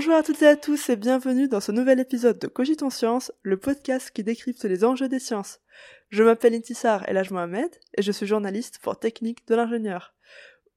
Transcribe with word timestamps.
Bonjour 0.00 0.14
à 0.14 0.22
toutes 0.22 0.40
et 0.40 0.46
à 0.46 0.56
tous 0.56 0.88
et 0.88 0.96
bienvenue 0.96 1.46
dans 1.46 1.60
ce 1.60 1.72
nouvel 1.72 2.00
épisode 2.00 2.38
de 2.38 2.46
Cogitons 2.46 2.88
Science, 2.88 3.32
le 3.42 3.58
podcast 3.58 4.10
qui 4.10 4.24
décrypte 4.24 4.64
les 4.64 4.82
enjeux 4.82 5.10
des 5.10 5.18
sciences. 5.18 5.60
Je 6.08 6.22
m'appelle 6.22 6.54
Intissar 6.54 7.06
Elaj 7.06 7.30
Mohamed 7.30 7.68
et 7.98 8.00
je 8.00 8.10
suis 8.10 8.26
journaliste 8.26 8.78
pour 8.82 8.98
Technique 8.98 9.46
de 9.46 9.54
l'ingénieur. 9.54 10.14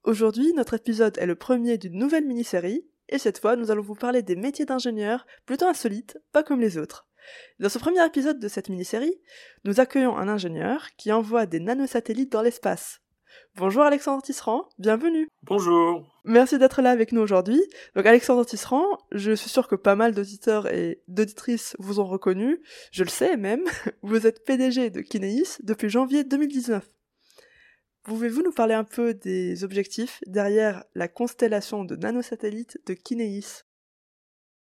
Aujourd'hui, 0.02 0.52
notre 0.52 0.74
épisode 0.74 1.16
est 1.16 1.24
le 1.24 1.36
premier 1.36 1.78
d'une 1.78 1.98
nouvelle 1.98 2.26
mini-série 2.26 2.84
et 3.08 3.16
cette 3.16 3.38
fois, 3.38 3.56
nous 3.56 3.70
allons 3.70 3.80
vous 3.80 3.94
parler 3.94 4.20
des 4.20 4.36
métiers 4.36 4.66
d'ingénieur 4.66 5.26
plutôt 5.46 5.64
insolites, 5.64 6.18
pas 6.32 6.42
comme 6.42 6.60
les 6.60 6.76
autres. 6.76 7.08
Dans 7.60 7.70
ce 7.70 7.78
premier 7.78 8.04
épisode 8.04 8.38
de 8.38 8.48
cette 8.48 8.68
mini-série, 8.68 9.18
nous 9.64 9.80
accueillons 9.80 10.18
un 10.18 10.28
ingénieur 10.28 10.88
qui 10.98 11.12
envoie 11.12 11.46
des 11.46 11.60
nanosatellites 11.60 12.30
dans 12.30 12.42
l'espace. 12.42 13.00
Bonjour 13.56 13.82
Alexandre 13.82 14.22
Tisserand, 14.22 14.68
bienvenue. 14.78 15.28
Bonjour. 15.44 16.20
Merci 16.24 16.58
d'être 16.58 16.82
là 16.82 16.90
avec 16.90 17.12
nous 17.12 17.20
aujourd'hui. 17.20 17.62
Donc 17.94 18.04
Alexandre 18.04 18.44
Tisserand, 18.44 18.84
je 19.12 19.32
suis 19.32 19.48
sûr 19.48 19.68
que 19.68 19.76
pas 19.76 19.94
mal 19.94 20.12
d'auditeurs 20.12 20.66
et 20.72 21.02
d'auditrices 21.06 21.76
vous 21.78 22.00
ont 22.00 22.06
reconnu, 22.06 22.60
je 22.90 23.04
le 23.04 23.10
sais 23.10 23.36
même, 23.36 23.62
vous 24.02 24.26
êtes 24.26 24.44
PDG 24.44 24.90
de 24.90 25.00
Kineis 25.00 25.58
depuis 25.62 25.88
janvier 25.88 26.24
2019. 26.24 26.84
Pouvez-vous 28.02 28.42
nous 28.42 28.52
parler 28.52 28.74
un 28.74 28.84
peu 28.84 29.14
des 29.14 29.64
objectifs 29.64 30.20
derrière 30.26 30.84
la 30.94 31.08
constellation 31.08 31.84
de 31.84 31.96
nanosatellites 31.96 32.78
de 32.86 32.94
Kineis? 32.94 33.62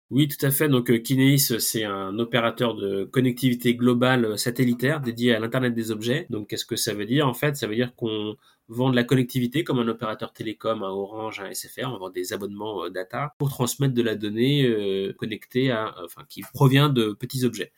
Oui, 0.09 0.28
tout 0.28 0.44
à 0.44 0.50
fait. 0.50 0.67
Donc 0.67 0.90
euh, 0.90 0.97
Kineis, 0.97 1.38
c'est 1.38 1.84
un 1.84 2.17
opérateur 2.17 2.73
de 2.73 3.03
connectivité 3.03 3.75
globale 3.75 4.40
satellitaire 4.40 5.02
dédié 5.02 5.36
à 5.36 5.40
l'Internet 5.40 5.75
des 5.75 5.92
objets. 5.92 6.25
Donc 6.30 6.50
qu'est-ce 6.50 6.66
que 6.66 6.75
ça 6.75 6.94
veut 6.94 7.06
dire? 7.06 7.28
En 7.28 7.36
fait, 7.36 7.56
ça 7.56 7.67
veut 7.67 7.75
dire 7.75 7.94
qu'on 7.95 8.36
vend 8.70 8.89
de 8.89 8.95
la 8.95 9.03
connectivité 9.03 9.64
comme 9.64 9.80
un 9.80 9.88
opérateur 9.88 10.31
télécom, 10.31 10.84
un 10.84 10.89
Orange, 10.89 11.42
un 11.42 11.53
SFR, 11.53 11.92
on 11.94 11.98
vend 11.98 12.09
des 12.09 12.31
abonnements 12.34 12.86
euh, 12.86 12.89
data 12.89 13.36
pour 13.38 13.50
transmettre 13.50 13.94
de 13.94 14.02
la 14.02 14.16
donnée 14.16 15.14
connectée 15.17 15.72
à, 15.72 15.94
enfin, 16.03 16.23
qui 16.30 16.42
provient 16.42 16.90
de 16.90 17.14
petits 17.14 17.45
objets. 17.45 17.72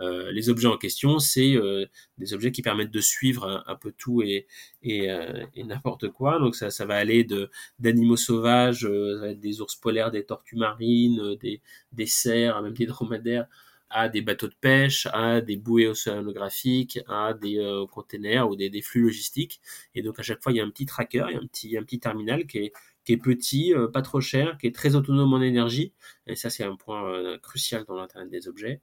Euh, 0.00 0.30
les 0.32 0.48
objets 0.48 0.68
en 0.68 0.76
question, 0.76 1.18
c'est 1.18 1.54
euh, 1.54 1.86
des 2.18 2.34
objets 2.34 2.52
qui 2.52 2.62
permettent 2.62 2.90
de 2.90 3.00
suivre 3.00 3.62
un, 3.66 3.74
peu 3.76 3.92
tout 3.92 4.22
et, 4.22 4.46
euh, 4.84 5.44
et 5.54 5.64
n'importe 5.64 6.08
quoi. 6.08 6.38
Donc 6.38 6.54
ça, 6.54 6.70
ça 6.70 6.86
va 6.86 6.94
aller 6.96 7.24
de 7.24 7.50
d'animaux 7.78 8.16
sauvages, 8.16 8.88
des 9.36 9.60
ours 9.60 9.76
polaires, 9.76 10.10
des 10.10 10.24
tortues 10.24 10.56
marines, 10.56 11.36
des, 11.40 11.60
des 11.92 12.06
cerfs, 12.06 12.62
même 12.62 12.74
des 12.74 12.86
dromadaires, 12.86 13.46
à 13.90 14.08
des 14.08 14.22
bateaux 14.22 14.48
de 14.48 14.54
pêche, 14.60 15.06
à 15.12 15.40
des 15.40 15.56
bouées 15.56 15.88
océanographiques, 15.88 17.00
à 17.08 17.34
des 17.34 17.86
containers 17.90 18.48
ou 18.48 18.56
des, 18.56 18.82
flux 18.82 19.02
logistiques. 19.02 19.60
Et 19.94 20.02
donc 20.02 20.18
à 20.18 20.22
chaque 20.22 20.42
fois, 20.42 20.52
il 20.52 20.56
y 20.56 20.60
a 20.60 20.64
un 20.64 20.70
petit 20.70 20.86
tracker, 20.86 21.24
il 21.28 21.34
y 21.34 21.76
a 21.76 21.80
un 21.80 21.84
petit, 21.84 22.00
terminal 22.00 22.46
qui 22.46 22.72
est, 23.06 23.16
petit, 23.16 23.72
pas 23.92 24.02
trop 24.02 24.20
cher, 24.20 24.58
qui 24.58 24.66
est 24.66 24.74
très 24.74 24.94
autonome 24.94 25.32
en 25.32 25.40
énergie. 25.40 25.92
Et 26.26 26.36
ça, 26.36 26.50
c'est 26.50 26.64
un 26.64 26.76
point 26.76 27.38
crucial 27.38 27.84
dans 27.86 27.96
l'Internet 27.96 28.30
des 28.30 28.48
objets 28.48 28.80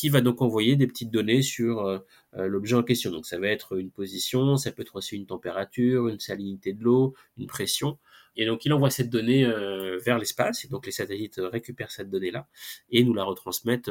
qui 0.00 0.08
va 0.08 0.22
donc 0.22 0.40
envoyer 0.40 0.76
des 0.76 0.86
petites 0.86 1.10
données 1.10 1.42
sur 1.42 1.80
euh, 1.80 1.98
euh, 2.36 2.46
l'objet 2.46 2.74
en 2.74 2.82
question. 2.82 3.10
Donc 3.10 3.26
ça 3.26 3.38
va 3.38 3.48
être 3.48 3.78
une 3.78 3.90
position, 3.90 4.56
ça 4.56 4.72
peut 4.72 4.80
être 4.80 4.96
aussi 4.96 5.14
une 5.14 5.26
température, 5.26 6.08
une 6.08 6.18
salinité 6.18 6.72
de 6.72 6.82
l'eau, 6.82 7.14
une 7.36 7.46
pression. 7.46 7.98
Et 8.36 8.46
donc 8.46 8.64
il 8.64 8.72
envoie 8.72 8.90
cette 8.90 9.10
donnée 9.10 9.44
euh, 9.44 9.98
vers 9.98 10.18
l'espace, 10.18 10.64
et 10.64 10.68
donc 10.68 10.86
les 10.86 10.92
satellites 10.92 11.40
récupèrent 11.42 11.90
cette 11.90 12.10
donnée-là 12.10 12.46
et 12.90 13.04
nous 13.04 13.14
la 13.14 13.24
retransmettent 13.24 13.90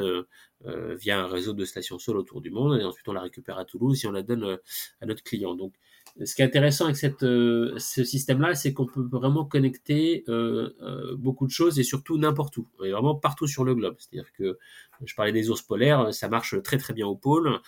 via 0.64 1.20
un 1.20 1.26
réseau 1.26 1.52
de 1.52 1.64
stations 1.64 1.98
sol 1.98 2.16
autour 2.18 2.40
du 2.40 2.50
monde, 2.50 2.80
et 2.80 2.84
ensuite 2.84 3.08
on 3.08 3.12
la 3.12 3.22
récupère 3.22 3.58
à 3.58 3.64
Toulouse 3.64 4.04
et 4.04 4.08
on 4.08 4.12
la 4.12 4.22
donne 4.22 4.58
à 5.00 5.06
notre 5.06 5.22
client. 5.22 5.54
Donc 5.54 5.74
ce 6.24 6.34
qui 6.34 6.42
est 6.42 6.44
intéressant 6.44 6.86
avec 6.86 7.22
euh, 7.22 7.74
ce 7.78 8.04
système-là, 8.04 8.54
c'est 8.54 8.72
qu'on 8.72 8.86
peut 8.86 9.06
vraiment 9.10 9.44
connecter 9.44 10.24
euh, 10.28 10.74
euh, 10.82 11.16
beaucoup 11.16 11.46
de 11.46 11.52
choses 11.52 11.78
et 11.78 11.82
surtout 11.82 12.18
n'importe 12.18 12.56
où, 12.56 12.68
et 12.84 12.90
vraiment 12.90 13.14
partout 13.14 13.46
sur 13.46 13.64
le 13.64 13.74
globe. 13.74 13.96
C'est-à-dire 13.98 14.32
que 14.32 14.58
je 15.04 15.14
parlais 15.14 15.32
des 15.32 15.50
ours 15.50 15.62
polaires, 15.62 16.12
ça 16.12 16.28
marche 16.28 16.60
très 16.62 16.78
très 16.78 16.92
bien 16.92 17.06
au 17.06 17.16
pôle, 17.16 17.58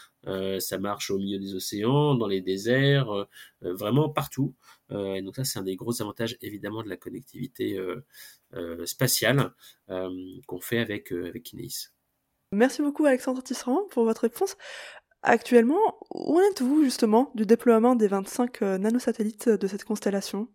ça 0.60 0.78
marche 0.78 1.10
au 1.10 1.18
milieu 1.18 1.38
des 1.38 1.54
océans, 1.54 2.14
dans 2.14 2.26
les 2.26 2.42
déserts, 2.42 3.26
vraiment 3.62 4.10
partout. 4.10 4.54
et 4.90 5.22
donc 5.22 5.36
ça, 5.36 5.44
c'est 5.44 5.58
un 5.58 5.62
des 5.62 5.76
gros 5.76 6.02
avantages 6.02 6.36
évidemment 6.42 6.82
de 6.82 6.90
la 6.90 6.98
connectivité 6.98 7.80
spatiale 8.84 9.54
qu'on 9.88 10.60
fait 10.60 10.78
avec 10.78 11.10
avec 11.10 11.42
Kineis. 11.44 11.88
Merci 12.52 12.82
beaucoup 12.82 13.06
Alexandre 13.06 13.42
Tisserand 13.42 13.84
pour 13.90 14.04
votre 14.04 14.20
réponse. 14.20 14.58
Actuellement, 15.22 15.98
où 16.14 16.40
êtes-vous 16.40 16.82
justement 16.84 17.30
du 17.34 17.46
déploiement 17.46 17.94
des 17.94 18.08
25 18.08 18.62
euh, 18.62 18.78
nanosatellites 18.78 19.48
de 19.48 19.66
cette 19.68 19.84
constellation? 19.84 20.48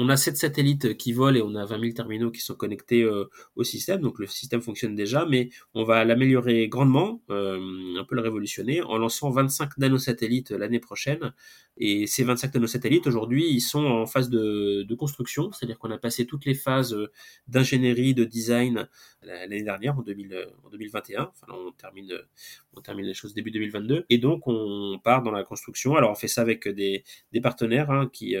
On 0.00 0.08
a 0.10 0.16
7 0.16 0.36
satellites 0.36 0.96
qui 0.96 1.12
volent 1.12 1.36
et 1.36 1.42
on 1.42 1.56
a 1.56 1.64
20 1.66 1.80
000 1.80 1.92
terminaux 1.92 2.30
qui 2.30 2.40
sont 2.40 2.54
connectés 2.54 3.02
euh, 3.02 3.28
au 3.56 3.64
système. 3.64 4.00
Donc 4.00 4.20
le 4.20 4.28
système 4.28 4.62
fonctionne 4.62 4.94
déjà, 4.94 5.26
mais 5.26 5.50
on 5.74 5.82
va 5.82 6.04
l'améliorer 6.04 6.68
grandement, 6.68 7.20
euh, 7.30 7.58
un 7.98 8.04
peu 8.04 8.14
le 8.14 8.20
révolutionner, 8.20 8.80
en 8.80 8.96
lançant 8.96 9.28
25 9.30 9.76
nanosatellites 9.78 10.52
l'année 10.52 10.78
prochaine. 10.78 11.32
Et 11.78 12.06
ces 12.06 12.22
25 12.22 12.54
nanosatellites, 12.54 13.08
aujourd'hui, 13.08 13.50
ils 13.50 13.60
sont 13.60 13.84
en 13.84 14.06
phase 14.06 14.30
de, 14.30 14.86
construction, 14.94 15.50
c'est-à-dire 15.52 15.78
qu'on 15.78 15.90
a 15.90 15.98
passé 15.98 16.26
toutes 16.26 16.44
les 16.44 16.54
phases 16.54 16.94
euh, 16.94 17.10
d'ingénierie, 17.48 18.14
de 18.14 18.24
design 18.24 18.88
l'année 19.22 19.62
dernière, 19.62 19.98
en, 19.98 20.02
2021. 20.02 21.22
Enfin, 21.22 21.52
on 21.52 21.72
termine, 21.72 23.04
les 23.04 23.14
choses 23.14 23.34
début 23.34 23.50
2022. 23.50 24.06
Et 24.10 24.18
donc, 24.18 24.46
on 24.46 25.00
part 25.02 25.22
dans 25.22 25.32
la 25.32 25.42
construction. 25.42 25.96
Alors, 25.96 26.12
on 26.12 26.14
fait 26.14 26.28
ça 26.28 26.40
avec 26.40 26.68
des, 26.68 27.04
partenaires 27.42 27.90
hein, 27.90 28.08
qui 28.12 28.34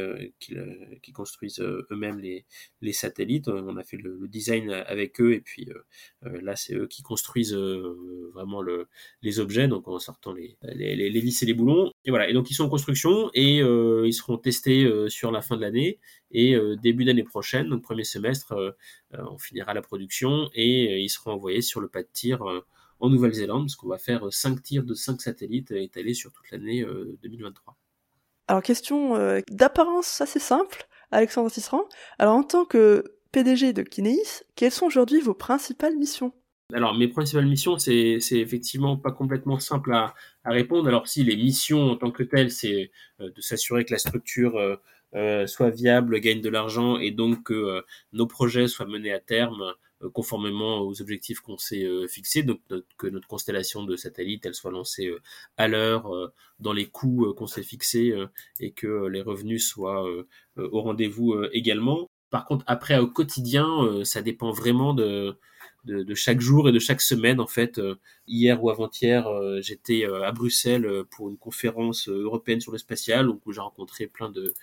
construisent 1.12 1.47
euh, 1.60 1.86
eux-mêmes 1.90 2.20
les, 2.20 2.92
satellites. 2.92 3.48
On 3.48 3.76
a 3.76 3.82
fait 3.82 3.96
le, 3.96 4.28
design 4.28 4.70
avec 4.70 5.20
eux 5.20 5.32
et 5.32 5.40
puis 5.40 5.68
euh, 5.70 5.84
euh, 6.26 6.40
là 6.42 6.56
c'est 6.56 6.74
eux 6.74 6.86
qui 6.86 7.02
construisent 7.02 7.54
vraiment 7.54 8.62
le, 8.62 8.88
les 9.22 9.40
objets, 9.40 9.68
donc 9.68 9.88
en 9.88 9.98
sortant 9.98 10.32
les, 10.32 10.56
les, 10.62 10.94
les, 10.96 11.20
vis 11.20 11.42
et 11.42 11.46
les 11.46 11.54
boulons. 11.54 11.92
Et 12.04 12.10
voilà, 12.10 12.28
et 12.28 12.32
donc 12.32 12.50
ils 12.50 12.54
sont 12.54 12.64
en 12.64 12.68
construction 12.68 13.30
et 13.34 13.58
ils 13.58 14.12
seront 14.12 14.38
testés 14.38 14.88
sur 15.08 15.30
la 15.30 15.42
fin 15.42 15.56
de 15.56 15.62
l'année 15.62 15.98
et 16.30 16.56
début 16.82 17.04
d'année 17.04 17.24
prochaine, 17.24 17.68
donc 17.68 17.82
premier 17.82 18.04
semestre, 18.04 18.76
on 19.12 19.38
finira 19.38 19.74
la 19.74 19.82
production 19.82 20.50
et 20.54 21.00
ils 21.00 21.08
seront 21.08 21.32
envoyés 21.32 21.62
sur 21.62 21.80
le 21.80 21.88
pas 21.88 22.02
de 22.02 22.08
tir 22.12 22.42
en 23.00 23.10
Nouvelle-Zélande, 23.10 23.64
parce 23.66 23.76
qu'on 23.76 23.88
va 23.88 23.98
faire 23.98 24.32
5 24.32 24.62
tirs 24.62 24.84
de 24.84 24.94
5 24.94 25.20
satellites 25.20 25.70
étalés 25.70 26.14
sur 26.14 26.32
toute 26.32 26.50
l'année 26.50 26.84
2023. 27.22 27.76
Alors 28.48 28.62
question 28.62 29.40
d'apparence 29.50 30.20
assez 30.20 30.38
simple, 30.38 30.87
Alexandre 31.10 31.50
Tisserand. 31.50 31.84
Alors 32.18 32.34
en 32.34 32.42
tant 32.42 32.64
que 32.64 33.04
PDG 33.32 33.72
de 33.72 33.82
Kineis, 33.82 34.42
quelles 34.56 34.72
sont 34.72 34.86
aujourd'hui 34.86 35.20
vos 35.20 35.34
principales 35.34 35.96
missions? 35.96 36.32
Alors, 36.74 36.94
mes 36.94 37.08
principales 37.08 37.46
missions, 37.46 37.78
c'est 37.78 38.20
effectivement 38.32 38.98
pas 38.98 39.10
complètement 39.10 39.58
simple 39.58 39.94
à, 39.94 40.14
répondre. 40.44 40.86
Alors, 40.88 41.08
si 41.08 41.24
les 41.24 41.36
missions 41.36 41.90
en 41.92 41.96
tant 41.96 42.10
que 42.10 42.22
telles, 42.22 42.50
c'est 42.50 42.90
euh, 43.20 43.30
de 43.30 43.40
s'assurer 43.40 43.84
que 43.86 43.92
la 43.92 43.98
structure 43.98 44.56
euh, 44.56 44.76
euh, 45.14 45.46
soit 45.46 45.70
viable, 45.70 46.20
gagne 46.20 46.42
de 46.42 46.50
l'argent 46.50 46.98
et 46.98 47.10
donc 47.10 47.44
que 47.44 47.82
nos 48.12 48.26
projets 48.26 48.68
soient 48.68 48.86
menés 48.86 49.12
à 49.12 49.20
terme 49.20 49.74
conformément 50.12 50.80
aux 50.80 51.00
objectifs 51.02 51.40
qu'on 51.40 51.58
s'est 51.58 51.84
euh, 51.84 52.06
fixés, 52.06 52.42
donc 52.42 52.60
que 52.96 53.06
notre 53.06 53.26
constellation 53.26 53.82
de 53.82 53.96
satellites 53.96 54.46
elle 54.46 54.54
soit 54.54 54.70
lancée 54.70 55.06
euh, 55.06 55.20
à 55.56 55.68
l'heure, 55.68 56.32
dans 56.60 56.72
les 56.72 56.86
coûts 56.86 57.32
qu'on 57.36 57.46
s'est 57.46 57.62
fixés 57.62 58.14
et 58.60 58.72
que 58.72 59.06
les 59.06 59.20
revenus 59.20 59.66
soient 59.66 60.04
au 60.56 60.80
rendez-vous 60.80 61.36
également. 61.52 62.10
Par 62.30 62.46
contre, 62.46 62.64
après 62.66 62.98
au 62.98 63.06
quotidien, 63.06 64.02
ça 64.04 64.22
dépend 64.22 64.50
vraiment 64.50 64.92
de, 64.94 65.36
de, 65.84 66.02
de, 66.02 66.14
chaque 66.14 66.40
jour 66.40 66.68
et 66.68 66.72
de 66.72 66.78
chaque 66.78 67.00
semaine. 67.00 67.40
En 67.40 67.46
fait, 67.46 67.80
hier 68.26 68.62
ou 68.62 68.70
avant-hier, 68.70 69.28
j'étais 69.60 70.04
à 70.04 70.32
Bruxelles 70.32 71.04
pour 71.10 71.28
une 71.28 71.38
conférence 71.38 72.08
européenne 72.08 72.60
sur 72.60 72.72
le 72.72 72.78
spatial, 72.78 73.28
où 73.28 73.52
j'ai 73.52 73.60
rencontré 73.60 74.06
plein 74.06 74.30
de 74.30 74.54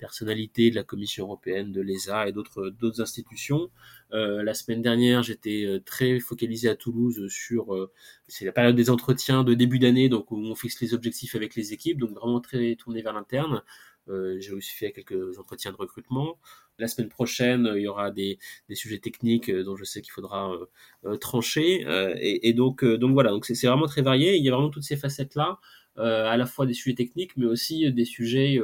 personnalités 0.00 0.70
de 0.70 0.76
la 0.76 0.82
Commission 0.82 1.26
européenne, 1.26 1.70
de 1.72 1.80
l'ESA 1.80 2.26
et 2.28 2.32
d'autres 2.32 2.70
d'autres 2.70 3.00
institutions. 3.02 3.70
Euh, 4.12 4.42
la 4.42 4.54
semaine 4.54 4.82
dernière, 4.82 5.22
j'étais 5.22 5.64
euh, 5.64 5.78
très 5.78 6.18
focalisé 6.18 6.68
à 6.68 6.74
Toulouse 6.74 7.28
sur 7.28 7.74
euh, 7.74 7.92
c'est 8.26 8.46
la 8.46 8.52
période 8.52 8.74
des 8.74 8.90
entretiens 8.90 9.44
de 9.44 9.54
début 9.54 9.78
d'année, 9.78 10.08
donc 10.08 10.32
où 10.32 10.38
on 10.38 10.54
fixe 10.54 10.80
les 10.80 10.94
objectifs 10.94 11.34
avec 11.36 11.54
les 11.54 11.72
équipes, 11.72 11.98
donc 11.98 12.10
vraiment 12.10 12.40
très 12.40 12.74
tourné 12.76 13.02
vers 13.02 13.12
l'interne. 13.12 13.62
j'ai 14.40 14.52
aussi 14.52 14.72
fait 14.72 14.90
quelques 14.92 15.38
entretiens 15.38 15.72
de 15.72 15.76
recrutement. 15.76 16.38
La 16.78 16.88
semaine 16.88 17.10
prochaine, 17.10 17.70
il 17.76 17.82
y 17.82 17.88
aura 17.88 18.10
des, 18.10 18.38
des 18.68 18.74
sujets 18.74 18.98
techniques 18.98 19.50
dont 19.50 19.76
je 19.76 19.84
sais 19.84 20.00
qu'il 20.02 20.12
faudra 20.12 20.40
trancher. 21.20 21.84
Et, 22.26 22.48
et, 22.48 22.52
donc, 22.52 22.84
donc 22.84 23.12
voilà, 23.12 23.30
donc 23.30 23.44
c'est 23.46 23.66
vraiment 23.68 23.86
très 23.86 24.02
varié. 24.02 24.36
Il 24.36 24.44
y 24.44 24.48
a 24.48 24.52
vraiment 24.52 24.70
toutes 24.70 24.88
ces 24.92 24.96
facettes 24.96 25.36
là, 25.36 25.60
à 25.96 26.36
la 26.36 26.46
fois 26.46 26.66
des 26.66 26.74
sujets 26.74 26.96
techniques, 26.96 27.36
mais 27.36 27.46
aussi 27.46 27.92
des 27.92 28.04
sujets 28.04 28.58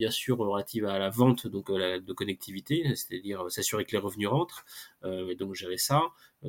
bien 0.00 0.10
sûr 0.10 0.38
relative 0.38 0.86
à 0.86 0.98
la 0.98 1.10
vente 1.10 1.46
donc 1.46 1.70
de 1.70 2.12
connectivité, 2.14 2.82
c'est-à-dire 2.96 3.50
s'assurer 3.50 3.84
que 3.84 3.92
les 3.92 3.98
revenus 3.98 4.28
rentrent, 4.28 4.64
et 5.04 5.34
donc 5.34 5.54
gérer 5.54 5.78
ça, 5.78 6.02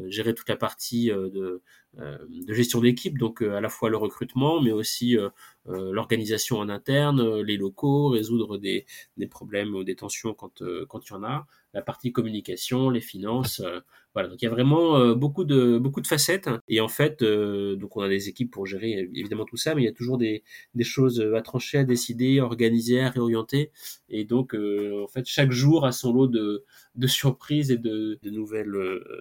gérer 0.08 0.34
toute 0.34 0.50
la 0.50 0.58
partie 0.58 1.08
de, 1.08 1.62
de 1.98 2.54
gestion 2.54 2.82
d'équipe, 2.82 3.18
donc 3.18 3.42
à 3.42 3.62
la 3.62 3.70
fois 3.70 3.90
le 3.90 3.98
recrutement, 3.98 4.62
mais 4.62 4.72
aussi 4.72 5.18
l'organisation 5.66 6.58
en 6.58 6.70
interne, 6.70 7.42
les 7.42 7.58
locaux, 7.58 8.10
résoudre 8.10 8.58
des, 8.58 8.86
des 9.18 9.28
problèmes 9.28 9.76
ou 9.76 9.84
des 9.84 9.96
tensions 9.96 10.34
quand 10.34 10.64
quand 10.88 11.10
il 11.10 11.14
y 11.14 11.16
en 11.16 11.24
a, 11.24 11.48
la 11.74 11.82
partie 11.82 12.12
communication, 12.12 12.90
les 12.90 13.02
finances. 13.02 13.62
Euh, 13.62 13.80
voilà, 14.14 14.28
donc 14.28 14.42
il 14.42 14.46
y 14.46 14.48
a 14.48 14.52
vraiment 14.52 14.98
euh, 14.98 15.16
beaucoup 15.16 15.46
de 15.46 15.78
beaucoup 15.78 16.02
de 16.02 16.08
facettes. 16.08 16.50
Et 16.68 16.82
en 16.82 16.90
fait, 16.90 17.22
euh, 17.22 17.76
donc 17.78 17.96
on 17.96 18.02
a 18.02 18.10
des 18.10 18.28
équipes 18.28 18.52
pour 18.52 18.66
gérer 18.66 19.10
évidemment 19.14 19.46
tout 19.46 19.58
ça, 19.58 19.74
mais 19.74 19.84
il 19.84 19.86
y 19.86 19.90
a 19.90 19.94
toujours 19.94 20.18
des, 20.18 20.44
des 20.76 20.84
choses 20.84 21.22
à 21.36 21.42
trancher, 21.42 21.80
à 21.80 21.84
décider, 21.86 22.40
à 22.40 22.46
organiser, 22.46 23.02
à 23.02 23.10
réorienter. 23.10 23.72
Et 24.10 24.26
donc 24.26 24.54
en 24.54 25.08
fait, 25.08 25.26
chaque 25.26 25.52
jour 25.52 25.86
a 25.86 25.92
son 25.92 26.14
lot 26.14 26.28
de, 26.28 26.66
de 26.96 27.08
surprises 27.08 27.72
et 27.72 27.78
de, 27.78 28.20
de 28.22 28.30
nouvelles 28.30 28.74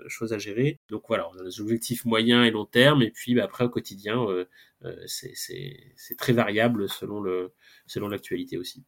choses 0.08 0.32
à 0.32 0.38
gérer. 0.38 0.80
Donc 0.88 1.04
voilà, 1.08 1.28
on 1.30 1.38
a 1.38 1.44
des 1.44 1.60
objectifs 1.60 2.04
moyens 2.04 2.46
et 2.46 2.50
long 2.50 2.66
terme. 2.66 3.02
Et 3.02 3.10
puis 3.10 3.34
bah, 3.34 3.44
après 3.44 3.64
au 3.64 3.68
quotidien, 3.68 4.26
c'est 5.06 6.16
très 6.18 6.32
variable 6.32 6.88
selon 6.88 7.20
le 7.20 7.52
selon 7.86 8.08
l'actualité 8.08 8.58
aussi. 8.58 8.84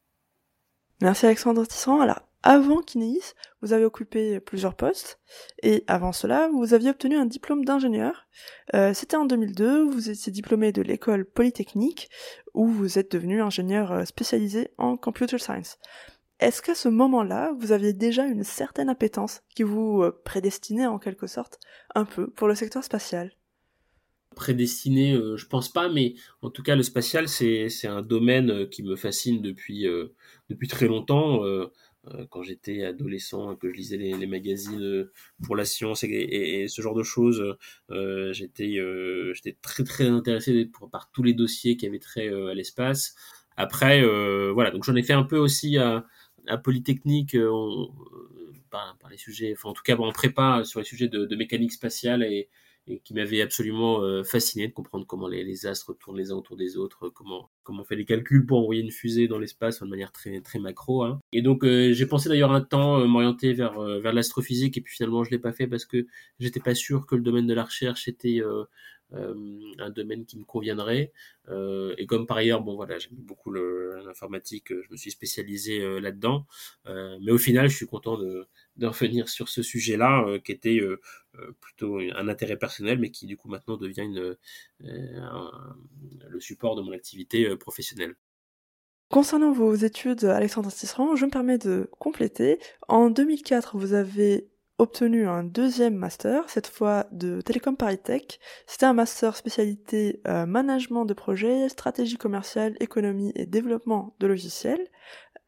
Merci 1.00 1.26
Alexandre 1.26 1.67
Tisserand. 1.67 2.00
Alors, 2.00 2.20
avant 2.44 2.81
Kineis, 2.81 3.34
vous 3.61 3.73
avez 3.73 3.84
occupé 3.84 4.40
plusieurs 4.40 4.75
postes, 4.75 5.20
et 5.62 5.85
avant 5.87 6.12
cela, 6.12 6.49
vous 6.52 6.75
aviez 6.75 6.90
obtenu 6.90 7.17
un 7.17 7.26
diplôme 7.26 7.64
d'ingénieur. 7.64 8.26
Euh, 8.75 8.93
c'était 8.94 9.17
en 9.17 9.25
2002, 9.25 9.85
vous 9.85 10.11
étiez 10.11 10.32
diplômé 10.32 10.73
de 10.73 10.82
l'école 10.82 11.25
polytechnique, 11.25 12.08
où 12.55 12.67
vous 12.67 12.99
êtes 12.99 13.12
devenu 13.12 13.43
ingénieur 13.43 13.93
euh, 13.93 14.05
spécialisé 14.05 14.70
en 14.78 14.96
computer 14.96 15.38
science. 15.38 15.78
Est-ce 16.42 16.60
qu'à 16.60 16.74
ce 16.74 16.88
moment-là, 16.88 17.54
vous 17.58 17.72
aviez 17.72 17.92
déjà 17.92 18.26
une 18.26 18.44
certaine 18.44 18.88
appétence 18.88 19.42
qui 19.54 19.62
vous 19.62 20.02
euh, 20.02 20.20
prédestinait 20.24 20.86
en 20.86 20.98
quelque 20.98 21.26
sorte 21.26 21.58
un 21.94 22.04
peu 22.04 22.28
pour 22.28 22.48
le 22.48 22.54
secteur 22.54 22.82
spatial? 22.82 23.32
Prédestiné, 24.34 25.14
je 25.36 25.46
pense 25.46 25.70
pas, 25.70 25.90
mais 25.90 26.14
en 26.40 26.48
tout 26.48 26.62
cas 26.62 26.74
le 26.74 26.82
spatial 26.82 27.28
c'est 27.28 27.86
un 27.86 28.00
domaine 28.00 28.66
qui 28.70 28.82
me 28.82 28.96
fascine 28.96 29.42
depuis 29.42 29.86
depuis 30.48 30.68
très 30.68 30.86
longtemps. 30.86 31.44
Euh, 32.08 32.26
quand 32.30 32.42
j'étais 32.42 32.84
adolescent, 32.84 33.54
que 33.56 33.68
je 33.68 33.74
lisais 33.74 33.96
les, 33.96 34.26
magazines 34.26 34.82
euh, 34.82 35.12
pour 35.44 35.54
la 35.54 35.64
science 35.64 36.02
et, 36.02 36.66
ce 36.68 36.82
genre 36.82 36.94
de 36.94 37.04
choses, 37.04 37.56
euh, 37.90 38.32
j'étais 38.32 39.56
très 39.62 39.84
très 39.84 40.08
intéressé 40.08 40.68
par 40.90 41.10
tous 41.12 41.22
les 41.22 41.34
dossiers 41.34 41.76
qui 41.76 41.86
avaient 41.86 42.00
trait 42.00 42.28
à 42.28 42.54
l'espace. 42.54 43.14
Après, 43.56 44.02
voilà, 44.52 44.70
donc 44.70 44.84
j'en 44.84 44.96
ai 44.96 45.02
fait 45.02 45.12
un 45.12 45.22
peu 45.22 45.38
aussi 45.38 45.76
à 46.46 46.58
Polytechnique, 46.58 47.36
par, 48.72 49.10
les 49.10 49.18
sujets, 49.18 49.52
enfin 49.56 49.68
en 49.68 49.72
tout 49.74 49.82
cas 49.82 49.96
en 49.96 50.10
prépa 50.12 50.64
sur 50.64 50.80
les 50.80 50.86
sujets 50.86 51.08
de, 51.08 51.36
mécanique 51.36 51.72
spatiale 51.72 52.22
et, 52.22 52.48
et 52.88 52.98
qui 53.00 53.14
m'avait 53.14 53.42
absolument 53.42 54.02
euh, 54.02 54.24
fasciné 54.24 54.66
de 54.66 54.72
comprendre 54.72 55.06
comment 55.06 55.28
les, 55.28 55.44
les, 55.44 55.66
astres 55.66 55.92
tournent 55.92 56.16
les 56.16 56.32
uns 56.32 56.36
autour 56.36 56.56
des 56.56 56.76
autres, 56.76 57.10
comment 57.10 57.50
comment 57.62 57.82
on 57.82 57.84
fait 57.84 57.96
les 57.96 58.04
calculs 58.04 58.44
pour 58.44 58.58
envoyer 58.58 58.82
une 58.82 58.90
fusée 58.90 59.28
dans 59.28 59.38
l'espace 59.38 59.80
de 59.80 59.86
manière 59.86 60.10
très 60.10 60.40
très 60.40 60.58
macro. 60.58 61.04
Hein. 61.04 61.20
Et 61.32 61.42
donc 61.42 61.64
euh, 61.64 61.92
j'ai 61.92 62.06
pensé 62.06 62.28
d'ailleurs 62.28 62.52
un 62.52 62.62
temps 62.62 62.98
euh, 62.98 63.06
m'orienter 63.06 63.52
vers 63.52 63.78
vers 63.78 64.12
l'astrophysique 64.12 64.76
et 64.78 64.80
puis 64.80 64.94
finalement 64.94 65.22
je 65.22 65.30
l'ai 65.30 65.38
pas 65.38 65.52
fait 65.52 65.66
parce 65.66 65.84
que 65.84 66.06
j'étais 66.40 66.60
pas 66.60 66.74
sûr 66.74 67.06
que 67.06 67.14
le 67.14 67.22
domaine 67.22 67.46
de 67.46 67.54
la 67.54 67.64
recherche 67.64 68.08
était 68.08 68.40
un 69.14 69.91
domaine 69.91 70.25
qui 70.25 70.38
me 70.38 70.44
conviendrait. 70.44 71.12
et 71.49 72.06
comme 72.06 72.26
par 72.26 72.38
ailleurs, 72.38 72.62
bon 72.62 72.76
voilà, 72.76 72.99
j'aime 72.99 73.12
beaucoup 73.14 73.53
l'informatique, 73.53 74.69
je 74.69 74.91
me 74.91 74.97
suis 74.97 75.11
spécialisé 75.11 76.00
là-dedans. 76.00 76.47
mais 76.87 77.32
au 77.32 77.38
final, 77.38 77.69
je 77.69 77.76
suis 77.76 77.87
content 77.87 78.17
de, 78.19 78.47
de 78.76 78.87
revenir 78.87 79.29
sur 79.29 79.49
ce 79.49 79.62
sujet-là, 79.62 80.25
euh, 80.26 80.38
qui 80.38 80.53
était 80.53 80.79
euh, 80.79 81.00
euh, 81.38 81.53
plutôt 81.61 81.99
un 81.99 82.29
intérêt 82.29 82.56
personnel, 82.56 82.99
mais 82.99 83.11
qui 83.11 83.26
du 83.26 83.37
coup 83.37 83.49
maintenant 83.49 83.76
devient 83.76 84.09
le 84.81 86.41
support 86.41 86.76
de 86.76 86.82
mon 86.82 86.93
activité 86.93 87.56
professionnelle. 87.56 88.14
Concernant 89.11 89.53
vos 89.53 89.75
études, 89.75 90.25
Alexandre 90.25 90.73
Tisserand, 90.73 91.17
je 91.17 91.26
me 91.26 91.31
permets 91.31 91.59
de 91.59 91.91
compléter. 91.99 92.59
En 92.88 93.11
2004, 93.11 93.76
vous 93.76 93.93
avez 93.93 94.49
obtenu 94.82 95.29
un 95.29 95.44
deuxième 95.44 95.94
master, 95.94 96.50
cette 96.50 96.67
fois 96.67 97.06
de 97.12 97.40
Télécom 97.40 97.76
Paris 97.76 97.99
Tech. 97.99 98.23
C'était 98.67 98.87
un 98.87 98.93
master 98.93 99.37
spécialité 99.37 100.20
management 100.26 101.05
de 101.05 101.14
projet, 101.14 101.69
stratégie 101.69 102.17
commerciale, 102.17 102.76
économie 102.81 103.32
et 103.37 103.46
développement 103.46 104.17
de 104.19 104.26
logiciels. 104.26 104.84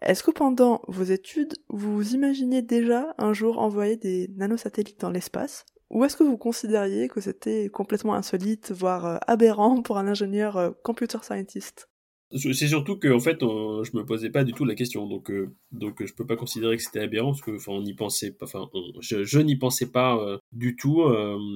Est-ce 0.00 0.22
que 0.22 0.30
pendant 0.30 0.82
vos 0.86 1.02
études, 1.02 1.54
vous 1.68 2.14
imaginez 2.14 2.62
déjà 2.62 3.14
un 3.18 3.32
jour 3.32 3.58
envoyer 3.58 3.96
des 3.96 4.28
nanosatellites 4.36 5.00
dans 5.00 5.10
l'espace? 5.10 5.64
Ou 5.90 6.04
est-ce 6.04 6.16
que 6.16 6.24
vous 6.24 6.36
considériez 6.36 7.08
que 7.08 7.20
c'était 7.20 7.68
complètement 7.68 8.14
insolite, 8.14 8.72
voire 8.72 9.06
euh, 9.06 9.18
aberrant 9.26 9.80
pour 9.80 9.96
un 9.96 10.08
ingénieur 10.08 10.56
euh, 10.56 10.70
computer 10.82 11.18
scientist? 11.22 11.88
C'est 12.34 12.68
surtout 12.68 12.96
que 12.96 13.08
en 13.08 13.20
fait 13.20 13.38
je 13.40 13.96
me 13.96 14.04
posais 14.04 14.30
pas 14.30 14.44
du 14.44 14.52
tout 14.52 14.64
la 14.64 14.74
question. 14.74 15.06
Donc 15.06 15.30
euh, 15.30 15.54
donc 15.72 16.04
je 16.04 16.12
peux 16.12 16.26
pas 16.26 16.36
considérer 16.36 16.76
que 16.76 16.82
c'était 16.82 17.00
aberrant 17.00 17.32
parce 17.32 17.42
que 17.42 17.56
enfin 17.56 17.72
on 17.72 17.82
n'y 17.82 17.94
pensait 17.94 18.32
pas 18.32 18.46
enfin 18.46 18.68
je, 19.00 19.38
n'y 19.38 19.56
pensais 19.56 19.90
pas 19.90 20.40
du 20.52 20.76
tout. 20.76 21.04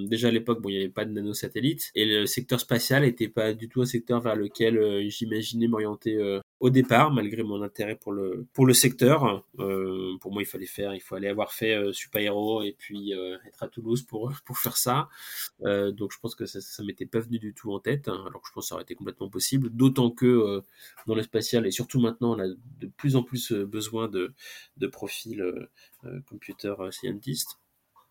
Déjà 0.07 0.29
à 0.29 0.31
l'époque 0.31 0.61
bon 0.63 0.69
il 0.69 0.75
y 0.75 0.79
avait 0.79 0.89
pas 0.89 1.05
de 1.05 1.13
nanosatellites 1.13 1.91
et 1.95 2.05
le 2.05 2.27
secteur 2.27 2.61
spatial 2.61 3.05
était 3.05 3.29
pas 3.29 3.55
du 3.55 3.69
tout 3.69 3.83
un 3.83 3.87
secteur 3.87 4.21
vers 4.21 4.37
lequel 4.37 5.09
j'imaginais 5.09 5.69
m'orienter 5.69 6.41
au 6.61 6.71
départ, 6.71 7.13
malgré 7.13 7.43
mon 7.45 7.63
intérêt 7.63 7.95
pour 7.97 8.13
le 8.13 8.47
pour 8.53 8.67
le 8.67 8.75
secteur. 8.75 9.45
Euh, 9.61 10.17
pour 10.21 10.33
moi, 10.33 10.43
il 10.43 10.47
fallait 10.47 10.67
faire, 10.67 10.95
il 10.95 11.01
fallait 11.01 11.29
avoir 11.29 11.53
fait 11.53 11.75
euh, 11.75 11.93
Super 11.93 12.21
Hero 12.21 12.63
et 12.63 12.75
puis 12.77 13.15
euh, 13.15 13.37
être 13.47 13.63
à 13.63 13.69
Toulouse 13.69 14.03
pour 14.03 14.33
pour 14.47 14.59
faire 14.59 14.77
ça. 14.77 15.09
Euh, 15.63 15.93
donc, 15.93 16.13
je 16.13 16.19
pense 16.19 16.35
que 16.35 16.47
ça, 16.47 16.61
ça 16.61 16.83
m'était 16.83 17.07
pas 17.07 17.21
venu 17.21 17.39
du 17.39 17.55
tout 17.55 17.73
en 17.73 17.79
tête, 17.81 18.09
alors 18.09 18.43
que 18.43 18.49
je 18.49 18.53
pense 18.53 18.65
que 18.65 18.69
ça 18.71 18.75
aurait 18.75 18.83
été 18.85 18.95
complètement 18.97 19.29
possible. 19.31 19.71
D'autant 19.71 20.11
que 20.11 20.27
euh, 20.27 20.61
dans 21.07 21.15
le 21.15 21.23
spatial 21.23 21.67
et 21.67 21.71
surtout 21.71 22.01
maintenant, 22.01 22.35
on 22.37 22.41
a 22.41 22.49
de 22.49 22.87
plus 22.97 23.17
en 23.17 23.23
plus 23.23 23.53
besoin 23.53 24.09
de 24.09 24.33
de 24.79 24.87
profils 24.89 25.45
computer 26.27 26.75
scientist. 26.91 27.59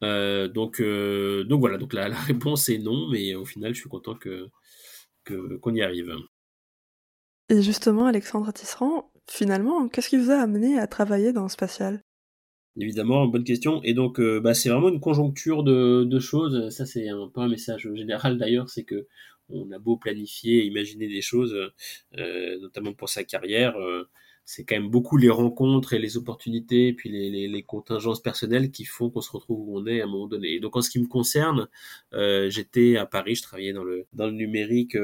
donc 0.01 0.81
donc 0.81 1.59
voilà, 1.59 1.77
donc 1.77 1.93
la, 1.93 2.09
la 2.09 2.19
réponse 2.19 2.69
est 2.69 2.77
non, 2.79 3.09
mais 3.09 3.35
au 3.35 3.45
final, 3.45 3.73
je 3.75 3.81
suis 3.81 3.89
content 3.89 4.15
que 4.15 4.49
qu'on 5.25 5.75
y 5.75 5.81
arrive. 5.81 6.15
Et 7.49 7.61
justement, 7.61 8.07
Alexandre 8.07 8.51
Tisserand, 8.51 9.11
finalement, 9.29 9.87
qu'est-ce 9.87 10.09
qui 10.09 10.17
vous 10.17 10.31
a 10.31 10.37
amené 10.37 10.79
à 10.79 10.87
travailler 10.87 11.31
dans 11.31 11.47
spatial? 11.47 12.01
Évidemment, 12.79 13.25
bonne 13.27 13.43
question. 13.43 13.81
Et 13.83 13.93
donc, 13.93 14.19
euh, 14.19 14.39
bah, 14.39 14.53
c'est 14.53 14.69
vraiment 14.69 14.89
une 14.89 14.99
conjoncture 14.99 15.63
de, 15.63 16.19
choses. 16.19 16.69
Ça, 16.69 16.85
c'est 16.85 17.09
un 17.09 17.27
peu 17.33 17.41
un 17.41 17.49
message 17.49 17.89
général 17.93 18.37
d'ailleurs, 18.37 18.69
c'est 18.69 18.83
que 18.83 19.07
on 19.49 19.71
a 19.71 19.79
beau 19.79 19.97
planifier, 19.97 20.65
imaginer 20.65 21.07
des 21.07 21.21
choses, 21.21 21.55
euh, 22.17 22.59
notamment 22.59 22.93
pour 22.93 23.07
sa 23.07 23.23
carrière, 23.23 23.77
euh, 23.77 24.03
c'est 24.43 24.65
quand 24.65 24.75
même 24.75 24.89
beaucoup 24.89 25.15
les 25.17 25.29
rencontres 25.29 25.93
et 25.93 25.99
les 25.99 26.17
opportunités, 26.17 26.93
puis 26.93 27.09
les, 27.09 27.63
contingences 27.63 28.21
personnelles 28.21 28.71
qui 28.71 28.83
font 28.85 29.09
qu'on 29.09 29.21
se 29.21 29.31
retrouve 29.31 29.59
où 29.61 29.77
on 29.77 29.85
est 29.87 30.01
à 30.01 30.03
un 30.05 30.07
moment 30.07 30.27
donné. 30.27 30.53
Et 30.53 30.59
donc, 30.59 30.75
en 30.75 30.81
ce 30.81 30.89
qui 30.89 30.99
me 30.99 31.07
concerne, 31.07 31.67
j'étais 32.49 32.97
à 32.97 33.05
Paris, 33.05 33.35
je 33.35 33.43
travaillais 33.43 33.73
dans 33.73 33.83
le 33.83 34.05
dans 34.13 34.27
le 34.27 34.33
numérique 34.33 34.95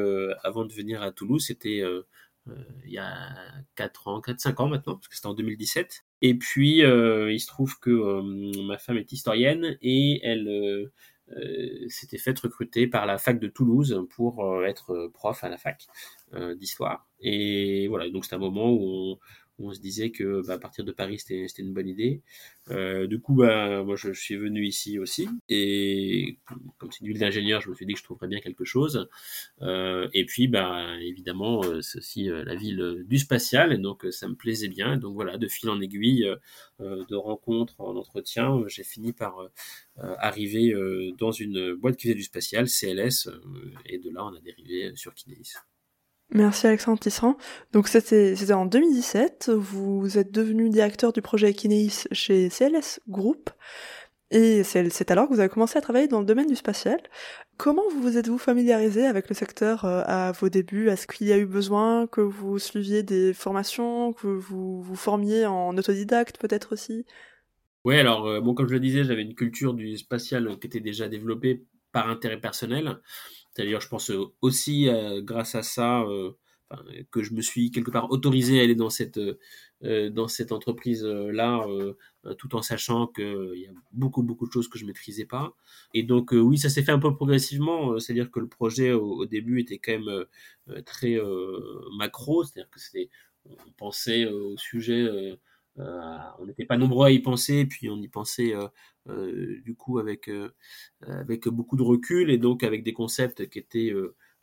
avant 0.43 0.65
de 0.65 0.73
venir 0.73 1.01
à 1.01 1.11
Toulouse. 1.11 1.45
C'était 1.45 1.83
il 2.85 2.91
y 2.91 2.97
a 2.97 3.35
4 3.75 4.07
ans, 4.07 4.19
4-5 4.19 4.61
ans 4.61 4.67
maintenant, 4.67 4.95
parce 4.95 5.07
que 5.07 5.15
c'était 5.15 5.27
en 5.27 5.33
2017. 5.33 6.03
Et 6.21 6.35
puis, 6.35 6.83
euh, 6.83 7.31
il 7.31 7.39
se 7.39 7.47
trouve 7.47 7.79
que 7.79 7.89
euh, 7.89 8.63
ma 8.63 8.77
femme 8.77 8.97
est 8.97 9.11
historienne 9.11 9.77
et 9.81 10.19
elle 10.25 10.91
s'était 11.87 12.17
faite 12.17 12.39
recruter 12.41 12.85
par 12.85 13.05
la 13.05 13.17
fac 13.17 13.39
de 13.39 13.47
Toulouse 13.47 14.05
pour 14.11 14.63
être 14.65 15.09
prof 15.13 15.43
à 15.43 15.49
la 15.49 15.57
fac 15.57 15.87
d'histoire. 16.55 17.07
Et 17.21 17.87
voilà, 17.87 18.09
donc 18.09 18.25
c'est 18.25 18.35
un 18.35 18.39
moment 18.39 18.71
où 18.71 19.17
on 19.59 19.71
se 19.73 19.79
disait 19.79 20.11
que 20.11 20.45
bah, 20.47 20.57
partir 20.57 20.83
de 20.83 20.91
Paris 20.91 21.19
c'était 21.19 21.47
une 21.59 21.73
bonne 21.73 21.87
idée. 21.87 22.21
Euh, 22.71 23.07
du 23.07 23.19
coup, 23.19 23.35
bah, 23.35 23.83
moi 23.83 23.95
je, 23.95 24.11
suis 24.13 24.35
venu 24.35 24.65
ici 24.65 24.99
aussi 24.99 25.27
et 25.49 26.39
comme 26.77 26.91
c'est 26.91 27.01
une 27.01 27.07
ville 27.07 27.19
d'ingénieur, 27.19 27.61
je 27.61 27.69
me 27.69 27.75
suis 27.75 27.85
dit 27.85 27.93
que 27.93 27.99
je 27.99 28.03
trouverais 28.03 28.27
bien 28.27 28.39
quelque 28.39 28.65
chose. 28.65 29.07
Euh, 29.61 30.07
et 30.13 30.25
puis, 30.25 30.47
bah, 30.47 30.97
évidemment, 31.01 31.63
euh, 31.63 31.81
c'est 31.81 31.99
aussi 31.99 32.23
la 32.25 32.55
ville 32.55 33.03
du 33.07 33.19
spatial 33.19 33.73
et 33.73 33.77
donc 33.77 34.05
ça 34.11 34.27
me 34.27 34.35
plaisait 34.35 34.69
bien. 34.69 34.97
Donc 34.97 35.13
voilà, 35.13 35.37
de 35.37 35.47
fil 35.47 35.69
en 35.69 35.81
aiguille, 35.81 36.27
de 36.79 37.15
rencontres 37.15 37.79
en 37.79 37.95
entretien, 37.95 38.63
j'ai 38.67 38.83
fini 38.83 39.13
par 39.13 39.35
arriver 39.97 40.73
dans 41.17 41.31
une 41.31 41.73
boîte 41.73 41.97
qui 41.97 42.03
faisait 42.03 42.15
du 42.15 42.23
spatial, 42.23 42.67
CLS, 42.67 43.29
et 43.85 43.99
de 43.99 44.09
là 44.09 44.25
on 44.25 44.35
a 44.35 44.41
dérivé 44.41 44.91
sur 44.95 45.13
Kinesis. 45.13 45.57
Merci 46.33 46.65
Alexandre 46.65 46.99
Tisserand. 46.99 47.37
Donc 47.73 47.87
c'était 47.87 48.35
en 48.53 48.65
2017, 48.65 49.51
vous 49.55 50.17
êtes 50.17 50.31
devenu 50.31 50.69
directeur 50.69 51.13
du 51.13 51.21
projet 51.21 51.53
Kineis 51.53 52.07
chez 52.11 52.49
CLS 52.49 52.99
Group. 53.07 53.51
Et 54.31 54.63
c'est 54.63 55.11
alors 55.11 55.29
que 55.29 55.33
vous 55.35 55.39
avez 55.39 55.49
commencé 55.49 55.77
à 55.77 55.81
travailler 55.81 56.07
dans 56.07 56.19
le 56.19 56.25
domaine 56.25 56.47
du 56.47 56.55
spatial. 56.55 56.97
Comment 57.57 57.83
vous 57.95 58.17
êtes-vous 58.17 58.39
familiarisé 58.39 59.05
avec 59.05 59.29
le 59.29 59.35
secteur 59.35 59.85
euh, 59.85 60.01
à 60.07 60.31
vos 60.31 60.49
débuts? 60.49 60.89
Est-ce 60.89 61.05
qu'il 61.05 61.27
y 61.27 61.31
a 61.31 61.37
eu 61.37 61.45
besoin 61.45 62.07
que 62.07 62.21
vous 62.21 62.57
suiviez 62.57 63.03
des 63.03 63.35
formations, 63.35 64.11
que 64.11 64.25
vous 64.25 64.81
vous 64.81 64.95
formiez 64.95 65.45
en 65.45 65.77
autodidacte 65.77 66.39
peut-être 66.39 66.73
aussi? 66.73 67.05
Oui, 67.85 67.99
alors 67.99 68.25
euh, 68.25 68.53
comme 68.53 68.67
je 68.67 68.73
le 68.73 68.79
disais, 68.79 69.03
j'avais 69.03 69.21
une 69.21 69.35
culture 69.35 69.75
du 69.75 69.95
spatial 69.97 70.57
qui 70.59 70.65
était 70.65 70.79
déjà 70.79 71.07
développée 71.07 71.67
par 71.91 72.09
intérêt 72.09 72.39
personnel. 72.39 72.97
C'est-à-dire, 73.53 73.81
je 73.81 73.87
pense 73.87 74.11
aussi 74.41 74.89
grâce 75.23 75.55
à 75.55 75.63
ça 75.63 76.05
que 77.11 77.21
je 77.21 77.33
me 77.33 77.41
suis 77.41 77.71
quelque 77.71 77.91
part 77.91 78.11
autorisé 78.11 78.59
à 78.59 78.63
aller 78.63 78.75
dans 78.75 78.89
cette 78.89 79.19
euh, 79.83 80.27
cette 80.27 80.51
entreprise 80.51 81.03
là 81.03 81.65
euh, 81.67 81.93
tout 82.37 82.55
en 82.55 82.61
sachant 82.61 83.07
qu'il 83.07 83.57
y 83.57 83.67
a 83.67 83.71
beaucoup 83.91 84.23
beaucoup 84.23 84.47
de 84.47 84.51
choses 84.51 84.67
que 84.67 84.79
je 84.79 84.85
maîtrisais 84.85 85.25
pas. 85.25 85.53
Et 85.93 86.03
donc 86.03 86.31
oui 86.31 86.57
ça 86.57 86.69
s'est 86.69 86.83
fait 86.83 86.91
un 86.91 86.99
peu 86.99 87.13
progressivement 87.13 87.99
c'est 87.99 88.13
à 88.13 88.15
dire 88.15 88.31
que 88.31 88.39
le 88.39 88.47
projet 88.47 88.91
au, 88.91 89.25
début 89.25 89.59
était 89.61 89.77
quand 89.77 89.99
même 89.99 90.25
très 90.85 91.17
macro 91.97 92.43
c'est 92.43 92.59
à 92.59 92.63
dire 92.63 92.69
que 92.71 92.79
c'était 92.79 93.09
on 93.45 93.71
pensait 93.77 94.25
au 94.25 94.57
sujet 94.57 95.37
on 95.77 96.45
n'était 96.45 96.65
pas 96.65 96.77
nombreux 96.77 97.07
à 97.07 97.11
y 97.11 97.19
penser, 97.19 97.65
puis 97.65 97.89
on 97.89 97.97
y 97.97 98.07
pensait 98.07 98.53
du 99.07 99.75
coup 99.75 99.99
avec 99.99 100.29
avec 101.01 101.47
beaucoup 101.47 101.75
de 101.75 101.83
recul 101.83 102.29
et 102.29 102.37
donc 102.37 102.63
avec 102.63 102.83
des 102.83 102.93
concepts 102.93 103.49
qui 103.49 103.59
étaient 103.59 103.93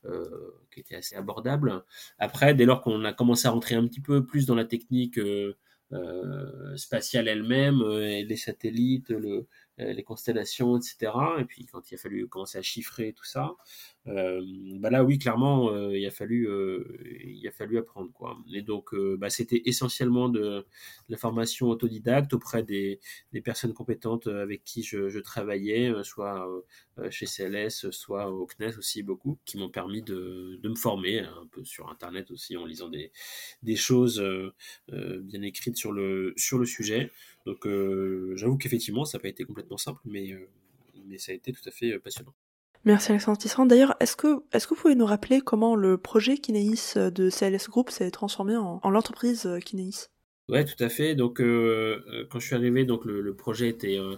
euh, 0.07 0.63
qui 0.73 0.81
était 0.81 0.97
assez 0.97 1.15
abordable. 1.15 1.85
Après, 2.19 2.55
dès 2.55 2.65
lors 2.65 2.81
qu'on 2.81 3.05
a 3.05 3.13
commencé 3.13 3.47
à 3.49 3.51
rentrer 3.51 3.75
un 3.75 3.87
petit 3.87 4.01
peu 4.01 4.25
plus 4.25 4.47
dans 4.47 4.55
la 4.55 4.65
technique 4.65 5.19
euh, 5.19 5.59
euh, 5.93 6.75
spatiale 6.77 7.29
elle-même, 7.29 7.83
les 7.83 8.37
satellites, 8.37 9.11
le, 9.11 9.47
les 9.77 10.03
constellations, 10.03 10.79
etc. 10.79 11.13
Et 11.41 11.45
puis 11.45 11.67
quand 11.67 11.91
il 11.91 11.97
a 11.97 11.99
fallu 11.99 12.29
commencer 12.29 12.57
à 12.57 12.63
chiffrer 12.63 13.13
tout 13.13 13.27
ça, 13.27 13.57
euh, 14.00 14.00
bah 14.07 14.89
là 14.91 15.05
oui 15.05 15.19
clairement 15.19 15.71
euh, 15.73 15.97
il 15.97 16.07
a 16.07 16.11
fallu 16.11 16.49
euh, 16.49 16.85
il 17.23 17.47
a 17.47 17.51
fallu 17.51 17.77
apprendre 17.79 18.11
quoi. 18.13 18.39
Et 18.53 18.63
donc 18.63 18.95
bah, 19.19 19.29
c'était 19.29 19.63
essentiellement 19.67 20.29
de, 20.31 20.67
la 21.09 21.17
formation 21.19 21.69
autodidacte 21.69 22.33
auprès 22.33 22.63
des, 22.63 23.01
des 23.33 23.41
personnes 23.43 23.75
compétentes 23.75 24.27
avec 24.27 24.65
qui 24.65 24.83
je, 24.83 25.09
je 25.11 25.19
travaillais 25.19 25.93
soit 26.03 26.49
chez 27.11 27.27
CLS 27.27 27.91
soit 27.91 28.31
au 28.31 28.47
CNES 28.47 28.79
aussi 28.79 29.03
beaucoup 29.03 29.39
qui 29.45 29.59
m'ont 29.59 29.71
permis 29.71 30.03
de, 30.03 30.59
de, 30.63 30.69
me 30.69 30.75
former 30.77 31.21
un 31.21 31.47
peu 31.51 31.65
sur 31.65 31.91
internet 31.91 32.31
aussi 32.31 32.57
en 32.57 32.65
lisant 32.65 32.89
des, 32.89 33.13
des 33.63 33.77
choses 33.77 34.23
bien 34.89 35.43
écrites 35.43 35.77
sur 35.77 35.93
le 35.93 36.33
sur 36.37 36.59
le 36.59 36.65
sujet. 36.65 37.11
Donc 37.47 37.67
j'avoue 38.37 38.57
qu'effectivement 38.57 39.05
ça 39.05 39.19
n'a 39.19 39.23
pas 39.23 39.29
été 39.29 39.45
complètement 39.45 39.79
simple 39.79 40.01
mais 40.05 40.35
mais 41.07 41.19
ça 41.19 41.33
a 41.33 41.35
été 41.35 41.53
tout 41.53 41.67
à 41.67 41.71
fait 41.71 41.99
passionnant 41.99 42.35
Merci 42.85 43.13
Alexandre 43.13 43.39
Tisserand. 43.39 43.67
D'ailleurs, 43.67 43.95
est-ce 44.01 44.17
que, 44.17 44.43
vous 44.69 44.75
pouvez 44.75 44.95
nous 44.95 45.07
rappeler 45.07 45.41
comment 45.41 45.77
le 45.77 45.99
projet 45.99 46.39
Kineis 46.39 46.95
de 46.97 47.29
CLS 47.31 47.69
Group 47.69 47.91
s'est 47.91 48.11
transformé 48.11 48.57
en, 48.57 48.91
l'entreprise 48.91 49.49
Kineis? 49.65 50.09
Ouais, 50.51 50.65
tout 50.65 50.83
à 50.83 50.89
fait. 50.89 51.15
Donc, 51.15 51.41
euh, 51.41 52.03
euh, 52.13 52.27
quand 52.29 52.41
je 52.41 52.47
suis 52.47 52.57
arrivé, 52.57 52.85
le, 52.85 53.35
projet 53.35 53.69
était 53.69 53.99
euh, 53.99 54.17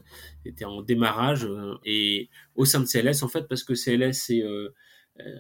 en 0.65 0.81
démarrage 0.81 1.47
et 1.85 2.31
au 2.55 2.65
sein 2.65 2.81
de 2.81 2.87
CLS 2.87 3.23
en 3.23 3.29
fait, 3.29 3.47
parce 3.49 3.65
que 3.65 3.75
CLS 3.75 4.15
c'est 4.15 4.43
euh, 4.43 4.71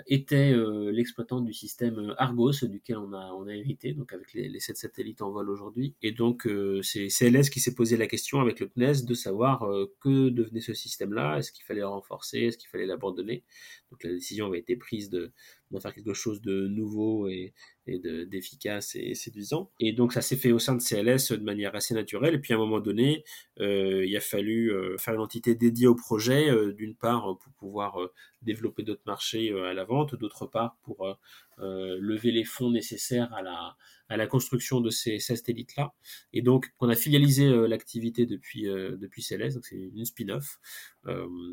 était 0.07 0.53
euh, 0.53 0.91
l'exploitant 0.91 1.41
du 1.41 1.53
système 1.53 1.99
euh, 1.99 2.15
Argos, 2.19 2.53
duquel 2.63 2.99
on 2.99 3.13
a, 3.13 3.33
on 3.33 3.47
a 3.47 3.55
hérité, 3.55 3.93
donc 3.93 4.13
avec 4.13 4.33
les, 4.35 4.61
7 4.61 4.77
satellites 4.77 5.23
en 5.23 5.31
vol 5.31 5.51
aujourd'hui. 5.51 5.95
Et 6.03 6.13
donc, 6.13 6.49
c'est 6.83 7.09
CLS 7.09 7.51
qui 7.51 7.61
s'est 7.61 7.75
posé 7.75 7.97
la 7.97 8.07
question 8.07 8.41
avec 8.41 8.61
le 8.61 8.69
CNES 8.69 9.05
de 9.05 9.15
savoir 9.15 9.67
que 10.01 10.29
devenait 10.29 10.61
ce 10.61 10.75
système-là, 10.75 11.39
est-ce 11.39 11.53
qu'il 11.53 11.65
fallait 11.65 11.81
le 11.81 11.89
renforcer, 11.89 12.39
est-ce 12.41 12.59
qu'il 12.59 12.69
fallait 12.69 12.87
l'abandonner? 12.87 13.43
Donc, 13.91 14.05
la 14.05 14.11
décision 14.11 14.47
avait 14.47 14.61
été 14.61 14.77
prise 14.77 15.11
de, 15.11 15.33
de 15.73 15.81
faire 15.81 15.95
quelque 15.95 16.15
chose 16.15 16.41
de 16.43 16.69
nouveau 16.69 17.29
et, 17.29 17.55
et 17.87 17.99
d'efficace 17.99 18.95
et 18.95 19.15
séduisant. 19.15 19.71
Et 19.81 19.93
donc 19.93 20.13
ça 20.13 20.21
s'est 20.21 20.37
fait 20.37 20.53
au 20.53 20.59
sein 20.59 20.75
de 20.75 20.83
CLS 20.83 21.33
de 21.33 21.43
manière 21.43 21.75
assez 21.75 21.95
naturelle. 21.95 22.35
Et 22.35 22.39
puis 22.39 22.53
à 22.53 22.57
un 22.57 22.59
moment 22.61 22.81
donné, 22.81 23.25
euh, 23.61 24.05
il 24.07 24.17
a 24.17 24.21
fallu 24.21 24.73
euh, 24.73 24.97
faire 24.99 25.15
une 25.15 25.21
entité 25.21 25.55
dédiée 25.55 25.89
au 25.89 25.95
projet, 25.95 26.49
euh, 26.51 26.73
d'une 26.73 26.95
part 26.95 27.37
pour 27.39 27.53
pouvoir 27.55 27.99
développer 28.43 28.83
d'autres 28.83 29.03
marchés 29.07 29.53
à 29.53 29.73
la 29.73 29.85
vente, 29.85 30.15
d'autre 30.15 30.47
part 30.47 30.77
pour 30.83 31.17
lever 31.59 32.33
les 32.33 32.45
fonds 32.45 32.71
nécessaires 32.71 33.33
à 33.35 33.43
la, 33.43 33.77
à 34.13 34.17
la 34.17 34.27
construction 34.27 34.81
de 34.81 34.91
ces, 34.91 35.19
satellites-là. 35.19 35.95
Et 36.33 36.43
donc, 36.43 36.73
on 36.81 36.89
a 36.89 36.95
filialisé 36.95 37.49
l'activité 37.69 38.27
depuis, 38.27 38.65
depuis 38.65 39.23
CLS, 39.23 39.55
donc 39.55 39.65
c'est 39.67 39.77
une 39.77 40.05
spin-off. 40.05 40.59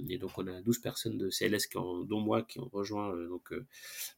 et 0.09 0.17
donc, 0.17 0.31
on 0.37 0.47
a 0.47 0.61
12 0.61 0.79
personnes 0.79 1.17
de 1.17 1.29
CLS, 1.29 1.69
dont 1.73 2.19
moi, 2.19 2.43
qui 2.43 2.59
ont 2.59 2.69
rejoint 2.71 3.15
donc 3.27 3.53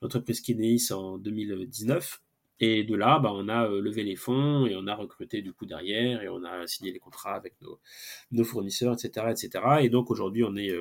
l'entreprise 0.02 0.42
Kineis 0.42 0.92
en 0.92 1.18
2019. 1.18 2.22
Et 2.64 2.84
de 2.84 2.96
là, 2.96 3.18
bah, 3.18 3.32
on 3.34 3.48
a 3.50 3.68
levé 3.68 4.04
les 4.04 4.16
fonds 4.16 4.68
et 4.68 4.76
on 4.76 4.86
a 4.86 4.94
recruté 4.94 5.42
du 5.42 5.52
coup 5.52 5.66
derrière 5.66 6.22
et 6.22 6.30
on 6.30 6.44
a 6.44 6.68
signé 6.68 6.92
les 6.92 7.00
contrats 7.00 7.34
avec 7.34 7.56
nos, 7.62 8.44
fournisseurs, 8.44 8.94
etc., 8.94 9.28
etc. 9.32 9.64
Et 9.82 9.90
donc 9.90 10.12
aujourd'hui, 10.12 10.44
on 10.44 10.56
est 10.56 10.72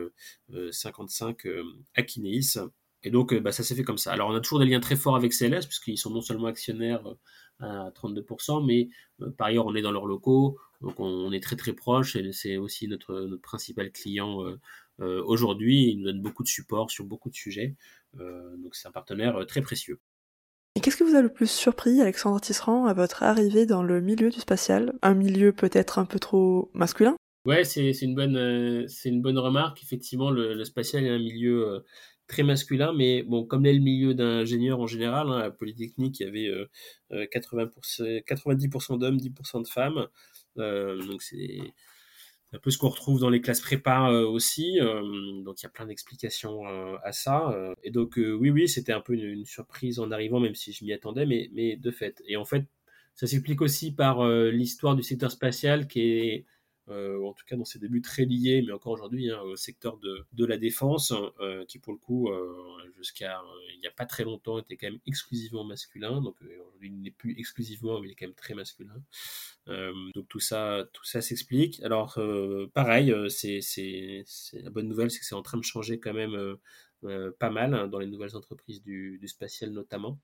55 0.70 1.46
à 1.94 2.02
Kineis 2.02 2.58
et 3.02 3.10
donc, 3.10 3.32
euh, 3.32 3.40
bah, 3.40 3.52
ça 3.52 3.62
s'est 3.62 3.74
fait 3.74 3.82
comme 3.82 3.98
ça. 3.98 4.12
Alors, 4.12 4.28
on 4.28 4.34
a 4.34 4.40
toujours 4.40 4.58
des 4.58 4.66
liens 4.66 4.80
très 4.80 4.96
forts 4.96 5.16
avec 5.16 5.32
CLS, 5.32 5.66
puisqu'ils 5.66 5.98
sont 5.98 6.10
non 6.10 6.20
seulement 6.20 6.48
actionnaires 6.48 7.06
euh, 7.06 7.14
à 7.60 7.90
32%, 7.94 8.64
mais 8.66 8.88
euh, 9.20 9.30
par 9.30 9.48
ailleurs, 9.48 9.66
on 9.66 9.74
est 9.74 9.82
dans 9.82 9.92
leurs 9.92 10.06
locaux, 10.06 10.58
donc 10.80 10.98
on, 10.98 11.30
est 11.32 11.42
très 11.42 11.56
très 11.56 11.72
proche, 11.72 12.16
et 12.16 12.32
c'est 12.32 12.56
aussi 12.56 12.88
notre, 12.88 13.20
notre, 13.20 13.42
principal 13.42 13.92
client 13.92 14.38
aujourd'hui. 14.98 15.90
Il 15.90 15.98
nous 15.98 16.04
donne 16.04 16.22
beaucoup 16.22 16.42
de 16.42 16.48
support 16.48 16.90
sur 16.90 17.04
beaucoup 17.04 17.28
de 17.28 17.34
sujets, 17.34 17.76
donc 18.14 18.74
c'est 18.74 18.88
un 18.88 18.90
partenaire 18.90 19.44
très 19.46 19.60
précieux. 19.60 20.00
Et 20.74 20.80
qu'est-ce 20.80 20.96
que 20.96 21.04
vous 21.04 21.16
a 21.16 21.20
le 21.20 21.28
plus 21.28 21.50
surpris, 21.50 22.00
Alexandre 22.00 22.40
Tisserand, 22.40 22.86
à 22.86 22.94
votre 22.94 23.22
arrivée 23.22 23.66
dans 23.66 23.82
le 23.82 24.00
milieu 24.00 24.30
du 24.30 24.40
spatial? 24.40 24.94
Un 25.02 25.12
milieu 25.12 25.52
peut-être 25.52 25.98
un 25.98 26.06
peu 26.06 26.18
trop 26.18 26.70
masculin? 26.72 27.16
Ouais, 27.44 27.64
c'est 27.64 27.90
une 28.00 28.14
bonne 28.14 28.88
c'est 28.88 29.10
une 29.10 29.20
bonne 29.20 29.38
remarque. 29.38 29.82
Effectivement, 29.82 30.30
le, 30.30 30.54
le, 30.54 30.64
spatial 30.64 31.04
est 31.04 31.10
un 31.10 31.18
milieu 31.18 31.84
très 32.30 32.44
masculin, 32.44 32.92
mais 32.92 33.24
bon, 33.24 33.44
comme 33.44 33.64
l'est 33.64 33.72
le 33.72 33.80
milieu 33.80 34.14
d'ingénieurs 34.14 34.78
en 34.78 34.86
général, 34.86 35.28
hein, 35.28 35.38
à 35.38 35.50
Polytechnique, 35.50 36.20
il 36.20 36.26
y 36.26 36.28
avait 36.28 36.68
80%, 37.10 38.02
euh, 38.02 38.20
90% 38.20 38.94
euh, 38.94 38.98
d'hommes, 38.98 39.16
10% 39.16 39.62
de 39.62 39.66
femmes. 39.66 40.06
Euh, 40.58 41.00
donc 41.06 41.22
c'est 41.22 41.58
un 42.52 42.58
peu 42.58 42.70
ce 42.70 42.78
qu'on 42.78 42.88
retrouve 42.88 43.18
dans 43.20 43.30
les 43.30 43.40
classes 43.40 43.60
prépa 43.60 44.10
aussi. 44.10 44.78
donc 45.44 45.60
il 45.60 45.64
y 45.64 45.66
a 45.66 45.70
plein 45.70 45.86
d'explications 45.86 46.64
à 47.04 47.12
ça. 47.12 47.54
et 47.84 47.90
donc 47.90 48.14
oui, 48.16 48.50
oui, 48.50 48.68
c'était 48.68 48.92
un 48.92 49.00
peu 49.00 49.14
une, 49.14 49.44
surprise 49.44 49.98
en 50.00 50.10
arrivant, 50.10 50.40
même 50.40 50.54
si 50.54 50.72
je 50.72 50.84
m'y 50.84 50.92
attendais, 50.92 51.26
mais 51.26 51.76
de 51.76 51.90
fait. 51.90 52.22
Et 52.26 52.36
en 52.36 52.44
fait, 52.44 52.64
ça 53.14 53.26
s'explique 53.26 53.60
aussi 53.60 53.92
par 53.92 54.26
l'histoire 54.28 54.96
du 54.96 55.02
secteur 55.02 55.30
spatial 55.30 55.86
qui 55.86 56.00
est 56.00 56.46
euh, 56.90 57.22
en 57.24 57.32
tout 57.32 57.44
cas 57.46 57.56
dans 57.56 57.64
ses 57.64 57.78
débuts 57.78 58.02
très 58.02 58.24
liés, 58.24 58.62
mais 58.66 58.72
encore 58.72 58.92
aujourd'hui, 58.92 59.30
hein, 59.30 59.40
au 59.42 59.56
secteur 59.56 59.98
de, 59.98 60.44
la 60.44 60.56
défense, 60.56 61.12
euh, 61.40 61.64
qui 61.66 61.78
pour 61.78 61.92
le 61.92 61.98
coup, 61.98 62.28
euh, 62.28 62.52
jusqu'à 62.96 63.40
il 63.74 63.80
n'y 63.80 63.86
a 63.86 63.92
pas 63.92 64.06
très 64.06 64.24
longtemps, 64.24 64.58
était 64.58 64.76
quand 64.76 64.88
même 64.88 65.00
exclusivement 65.06 65.64
masculin. 65.64 66.20
Donc 66.20 66.36
aujourd'hui, 66.42 66.88
il 66.88 67.00
n'est 67.00 67.10
plus 67.10 67.38
exclusivement, 67.38 68.00
mais 68.00 68.08
il 68.08 68.12
est 68.12 68.14
quand 68.14 68.26
même 68.26 68.34
très 68.34 68.54
masculin. 68.54 69.02
donc 70.14 70.28
tout 70.28 70.40
ça, 70.40 70.88
tout 70.92 71.04
ça 71.04 71.20
s'explique. 71.22 71.80
Alors 71.82 72.18
pareil, 72.74 73.14
c'est 73.30 73.60
la 74.54 74.70
bonne 74.70 74.88
nouvelle, 74.88 75.10
c'est 75.10 75.20
que 75.20 75.26
c'est 75.26 75.34
en 75.34 75.42
train 75.42 75.58
de 75.58 75.64
changer 75.64 76.00
quand 76.00 76.14
même 76.14 76.56
pas 77.38 77.50
mal 77.50 77.74
hein, 77.74 77.86
dans 77.88 77.98
les 77.98 78.06
nouvelles 78.06 78.36
entreprises 78.36 78.82
du, 78.82 79.20
spatial 79.26 79.70
notamment. 79.70 80.18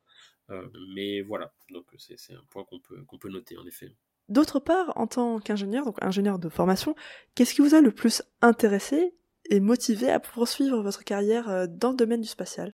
mais 0.94 1.20
voilà, 1.22 1.52
donc 1.70 1.86
c'est 1.98 2.34
un 2.34 2.44
point 2.50 2.64
qu'on 2.64 2.80
peut, 2.80 3.02
qu'on 3.04 3.18
peut 3.18 3.30
noter 3.30 3.56
en 3.56 3.66
effet. 3.66 3.92
D'autre 4.28 4.58
part, 4.58 4.92
en 4.96 5.06
tant 5.06 5.38
qu'ingénieur, 5.38 5.84
donc 5.84 6.02
ingénieur 6.02 6.38
de 6.38 6.48
formation, 6.48 6.94
qu'est-ce 7.34 7.54
qui 7.54 7.62
vous 7.62 7.74
a 7.74 7.80
le 7.80 7.92
plus 7.92 8.22
intéressé 8.42 9.14
et 9.50 9.60
motivé 9.60 10.10
à 10.10 10.18
poursuivre 10.18 10.82
votre 10.82 11.04
carrière 11.04 11.48
euh, 11.48 11.66
dans 11.68 11.90
le 11.90 11.96
domaine 11.96 12.20
du 12.20 12.28
spatial? 12.28 12.72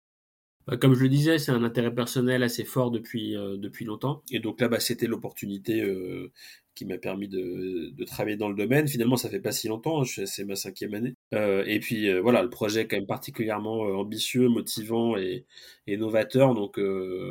Bah, 0.67 0.77
comme 0.77 0.95
je 0.95 1.03
le 1.03 1.09
disais, 1.09 1.39
c'est 1.39 1.51
un 1.51 1.65
intérêt 1.65 1.93
personnel 1.93 2.43
assez 2.45 2.65
fort 2.65 2.91
depuis, 2.93 3.37
euh, 3.37 3.57
depuis 3.57 3.85
longtemps. 3.85 4.23
Et 4.31 4.39
donc 4.39 4.61
là, 4.61 4.69
bah, 4.69 4.79
c'était 4.79 5.09
l'opportunité 5.09 5.81
euh, 5.83 6.31
qui 6.75 6.85
m'a 6.85 6.99
permis 6.99 7.29
de, 7.29 7.91
de, 7.91 8.05
travailler 8.05 8.37
dans 8.37 8.49
le 8.49 8.55
domaine. 8.55 8.87
Finalement, 8.87 9.17
ça 9.17 9.29
fait 9.29 9.41
pas 9.41 9.53
si 9.53 9.67
longtemps, 9.69 10.03
hein, 10.03 10.25
c'est 10.27 10.45
ma 10.45 10.55
cinquième 10.55 10.95
année. 10.95 11.15
Euh, 11.35 11.65
et 11.67 11.81
puis 11.81 12.13
voilà, 12.21 12.43
le 12.43 12.51
projet 12.51 12.83
est 12.83 12.87
quand 12.87 12.97
même 12.97 13.07
particulièrement 13.07 13.81
ambitieux, 13.81 14.49
motivant 14.49 15.17
et, 15.17 15.45
et 15.89 15.97
novateur. 15.97 16.55
Donc 16.55 16.79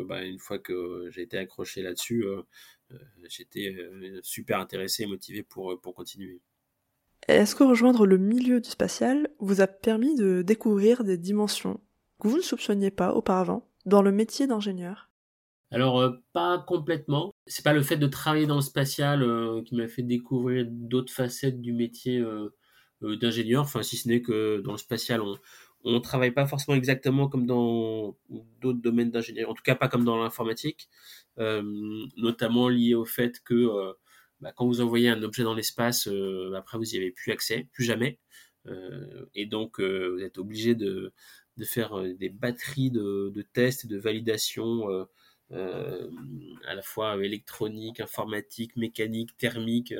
bah, 0.07 0.23
une 0.23 0.39
fois 0.39 0.59
que 0.59 1.09
j'ai 1.11 1.21
été 1.21 1.37
accroché 1.37 1.81
là-dessus, 1.81 2.25
j'étais 3.27 3.75
super 4.21 4.59
intéressé 4.59 5.03
et 5.03 5.07
motivé 5.07 5.43
pour, 5.43 5.79
pour 5.81 5.93
continuer. 5.93 6.41
Est-ce 7.27 7.55
que 7.55 7.63
rejoindre 7.63 8.05
le 8.05 8.17
milieu 8.17 8.59
du 8.59 8.69
spatial 8.69 9.29
vous 9.39 9.61
a 9.61 9.67
permis 9.67 10.15
de 10.15 10.41
découvrir 10.41 11.03
des 11.03 11.17
dimensions 11.17 11.79
que 12.19 12.27
vous 12.27 12.37
ne 12.37 12.41
soupçonniez 12.41 12.91
pas 12.91 13.13
auparavant 13.13 13.67
dans 13.85 14.01
le 14.01 14.11
métier 14.11 14.47
d'ingénieur? 14.47 15.09
Alors, 15.71 15.99
euh, 15.99 16.11
pas 16.33 16.57
complètement. 16.57 17.31
C'est 17.45 17.63
pas 17.63 17.73
le 17.73 17.83
fait 17.83 17.97
de 17.97 18.07
travailler 18.07 18.47
dans 18.47 18.55
le 18.55 18.61
spatial 18.61 19.21
euh, 19.21 19.61
qui 19.63 19.75
m'a 19.75 19.87
fait 19.87 20.01
découvrir 20.01 20.65
d'autres 20.67 21.13
facettes 21.13 21.61
du 21.61 21.73
métier 21.73 22.17
euh, 22.19 22.49
d'ingénieurs, 23.01 23.63
enfin 23.63 23.81
si 23.81 23.95
ce 23.95 24.09
n'est 24.09 24.21
que 24.21 24.59
dans 24.61 24.73
le 24.73 24.77
spatial, 24.77 25.21
on 25.21 25.37
on 25.83 26.01
travaille 26.01 26.31
pas 26.31 26.45
forcément 26.45 26.75
exactement 26.77 27.27
comme 27.29 27.45
dans 27.45 28.17
d'autres 28.61 28.81
domaines 28.81 29.11
d'ingénierie, 29.11 29.49
en 29.49 29.53
tout 29.53 29.63
cas 29.63 29.75
pas 29.75 29.87
comme 29.87 30.03
dans 30.05 30.21
l'informatique, 30.21 30.89
notamment 31.37 32.69
lié 32.69 32.95
au 32.95 33.05
fait 33.05 33.41
que 33.43 33.93
bah, 34.41 34.51
quand 34.55 34.65
vous 34.67 34.81
envoyez 34.81 35.09
un 35.09 35.23
objet 35.23 35.43
dans 35.43 35.53
l'espace, 35.53 36.09
après 36.55 36.77
vous 36.77 36.83
n'y 36.85 36.97
avez 36.97 37.11
plus 37.11 37.31
accès, 37.31 37.67
plus 37.71 37.85
jamais, 37.85 38.19
et 39.35 39.45
donc 39.45 39.79
vous 39.79 40.21
êtes 40.21 40.37
obligé 40.37 40.75
de, 40.75 41.13
faire 41.63 42.01
des 42.17 42.29
batteries 42.29 42.91
de, 42.91 43.31
de 43.33 43.41
tests 43.41 43.85
et 43.85 43.87
de 43.87 43.97
validation 43.97 44.89
euh, 44.89 45.03
à 45.51 46.75
la 46.75 46.81
fois 46.81 47.23
électronique, 47.23 47.99
informatique, 47.99 48.75
mécanique, 48.75 49.35
thermique 49.37 49.93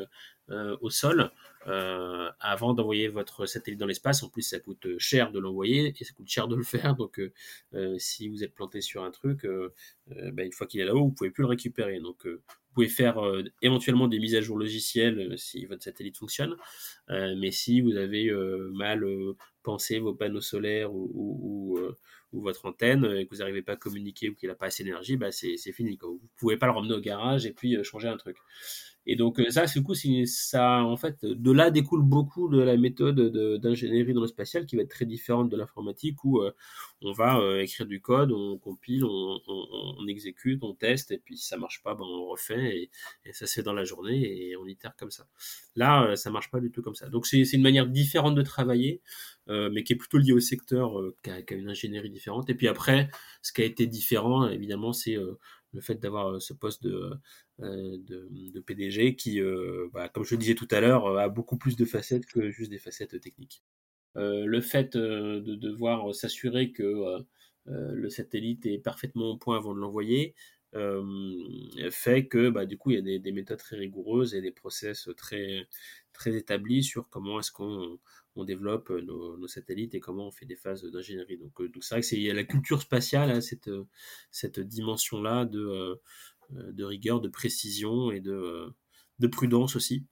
euh, 0.51 0.75
au 0.82 0.89
sol 0.89 1.29
euh, 1.68 2.32
avant 2.39 2.74
d'envoyer 2.74 3.08
votre 3.08 3.46
satellite 3.46 3.79
dans 3.79 3.86
l'espace. 3.86 4.24
En 4.24 4.29
plus, 4.29 4.41
ça 4.41 4.60
coûte 4.60 4.98
cher 4.98 5.32
de 5.32 5.38
l'envoyer 5.38 5.94
et 5.96 6.03
ça 6.03 6.12
coûte 6.13 6.27
cher 6.27 6.48
de 6.48 6.56
le 6.56 6.63
faire. 6.63 6.96
Donc, 6.96 7.22
si 7.98 8.29
vous 8.29 8.44
êtes 8.44 8.56
planté 8.56 8.82
sur 8.82 9.03
un 9.03 9.12
truc, 9.12 9.46
bah, 10.08 10.44
une 10.44 10.51
fois 10.51 10.65
qu'il 10.65 10.82
est 10.82 10.86
là-haut, 10.86 11.06
vous 11.06 11.12
pouvez 11.12 11.29
plus 11.29 11.44
le 11.44 11.50
récupérer. 11.50 12.00
Donc, 12.00 12.25
vous 12.25 12.74
pouvez 12.74 12.88
faire 12.88 13.20
éventuellement 13.62 14.08
des 14.08 14.20
mises 14.20 14.36
à 14.36 14.41
jour 14.41 14.58
logicielles 14.58 15.38
si 15.38 15.65
votre 15.65 15.84
satellite 15.84 16.18
fonctionne. 16.18 16.56
mais 17.10 17.51
si 17.51 17.82
vous 17.82 17.96
avez 17.96 18.32
mal 18.74 19.06
pensé 19.62 20.00
vos 20.00 20.15
panneaux 20.15 20.41
solaires 20.41 20.91
ou 20.94 21.79
votre 22.33 22.65
antenne 22.65 23.05
et 23.05 23.25
que 23.25 23.31
vous 23.31 23.39
n'arrivez 23.39 23.62
pas 23.62 23.74
à 23.74 23.75
communiquer 23.75 24.29
ou 24.29 24.36
qu'il 24.36 24.50
n'a 24.50 24.55
pas 24.55 24.67
assez 24.67 24.83
d'énergie, 24.83 25.17
bah 25.17 25.31
c'est 25.31 25.57
fini. 25.71 25.98
Quoi. 25.98 26.09
Vous 26.09 26.21
pouvez 26.38 26.57
pas 26.57 26.67
le 26.67 26.74
ramener 26.74 26.93
au 26.93 27.00
garage 27.00 27.45
et 27.45 27.51
puis 27.51 27.75
euh, 27.75 27.83
changer 27.83 28.07
un 28.07 28.17
truc. 28.17 28.38
Et 29.06 29.15
donc 29.15 29.39
euh, 29.39 29.50
ça, 29.50 29.65
du 29.65 29.84
coup, 29.84 29.96
ça, 29.96 30.84
en 30.84 30.98
fait, 30.98 31.24
de 31.25 31.51
là 31.51 31.72
découle 31.72 32.03
beaucoup 32.03 32.50
de 32.50 32.62
la 32.62 32.77
méthode 32.77 33.20
d'ingénierie 33.62 34.13
dans 34.13 34.22
le 34.22 34.27
spatial 34.27 34.65
qui 34.65 34.75
va 34.75 34.84
être 34.84 34.89
très 34.89 35.06
différente 35.06 35.50
de 35.50 35.58
l'informatique 35.58 36.24
où 36.24 36.39
euh, 36.41 36.51
on 37.01 37.12
va 37.12 37.62
écrire 37.62 37.88
du 37.88 38.01
code, 38.01 38.32
on 38.32 38.58
compile, 38.58 39.06
on, 39.06 39.39
on, 39.48 40.08
exécute, 40.08 40.63
on 40.63 40.74
teste 40.74 41.12
et 41.12 41.18
puis 41.18 41.38
si 41.38 41.48
ça 41.48 41.58
marche 41.58 41.82
pas, 41.82 41.96
ben 41.96 42.03
on 42.03 42.27
refait 42.27 42.89
et, 43.25 43.34
ça 43.34 43.48
c'est 43.48 43.63
dans 43.63 43.74
la 43.74 43.84
journée 43.84 44.50
et 44.50 44.58
on 44.58 44.65
itère 44.65 44.96
comme 44.98 45.12
ça. 45.12 45.27
Là, 45.75 46.15
ça 46.15 46.29
marche 46.29 46.51
pas 46.51 46.60
du 46.60 46.72
tout 46.72 46.82
comme 46.82 46.96
ça. 46.96 47.10
Donc 47.10 47.25
c'est 47.25 47.41
une 47.41 47.62
manière 47.62 47.88
différente 47.88 48.36
de 48.36 48.41
travailler. 48.41 49.01
Euh, 49.50 49.70
mais 49.72 49.84
qui 49.84 49.94
est 49.94 49.96
plutôt 49.96 50.20
lié 50.20 50.32
au 50.32 50.39
secteur, 50.39 51.00
euh, 51.00 51.15
qui, 51.24 51.32
a, 51.32 51.56
une 51.56 51.70
ingénierie 51.70 52.12
différente. 52.12 52.50
Et 52.51 52.56
puis 52.56 52.68
après, 52.68 53.10
ce 53.41 53.51
qui 53.51 53.63
a 53.63 53.65
été 53.65 53.88
différent, 53.88 54.48
évidemment, 54.48 54.94
c'est 54.94 55.18
euh, 55.18 55.39
le 55.74 55.82
fait 55.82 55.96
d'avoir 55.96 56.42
ce 56.42 56.54
poste 56.54 56.84
de, 56.84 57.12
de, 57.60 58.60
PDG 58.60 59.16
qui, 59.16 59.42
bah, 59.94 60.10
comme 60.10 60.24
je 60.24 60.36
le 60.36 60.40
disais 60.40 60.56
tout 60.56 60.68
à 60.72 60.80
l'heure, 60.80 61.18
a 61.18 61.30
beaucoup 61.30 61.58
plus 61.58 61.76
de 61.76 61.86
facettes 61.86 62.26
que 62.26 62.50
juste 62.50 62.72
des 62.72 62.80
facettes 62.80 63.20
techniques. 63.22 63.64
le 64.16 64.62
fait 64.62 64.98
de 64.98 65.56
devoir 65.56 66.14
s'assurer 66.14 66.72
que 66.72 67.24
le 67.66 68.10
satellite 68.10 68.66
est 68.66 68.80
parfaitement 68.80 69.32
au 69.32 69.38
point 69.38 69.58
avant 69.58 69.74
de 69.76 69.80
l'envoyer, 69.80 70.34
fait 71.92 72.28
que 72.28 72.50
bah, 72.50 72.66
du 72.66 72.78
coup 72.78 72.92
il 72.92 72.96
y 72.96 73.16
a 73.16 73.20
des, 73.20 73.32
méthodes 73.32 73.60
très 73.60 73.78
rigoureuses 73.78 74.36
et 74.36 74.42
des 74.42 74.52
process 74.52 75.10
très 75.18 75.68
très 76.20 76.36
établis 76.36 76.84
sur 76.84 77.10
comment 77.10 77.40
est-ce 77.40 77.52
qu'on 77.52 77.98
on 78.36 78.44
développe 78.44 78.92
euh, 78.92 79.02
nos, 79.02 79.48
satellites 79.48 79.96
et 79.96 80.00
comment 80.00 80.28
on 80.28 80.32
fait 80.32 80.46
des 80.46 80.56
phases 80.56 80.84
d'ingénierie. 80.84 81.38
Donc, 81.38 81.60
euh, 81.62 81.70
donc 81.70 81.84
c'est 81.84 81.96
vrai 81.96 82.02
que 82.02 82.08
c'est 82.08 82.34
la 82.34 82.44
culture 82.44 82.82
spatiale, 82.82 83.32
hein, 83.32 83.42
cette, 83.42 83.70
euh, 83.70 83.88
cette 84.30 84.60
dimension-là 84.60 85.46
de, 85.46 86.00
de 86.52 86.84
rigueur, 86.84 87.22
de 87.22 87.30
précision 87.30 88.12
et 88.12 88.20
de, 88.20 88.68
de 89.20 89.28
prudence 89.28 89.76
aussi, 89.76 90.06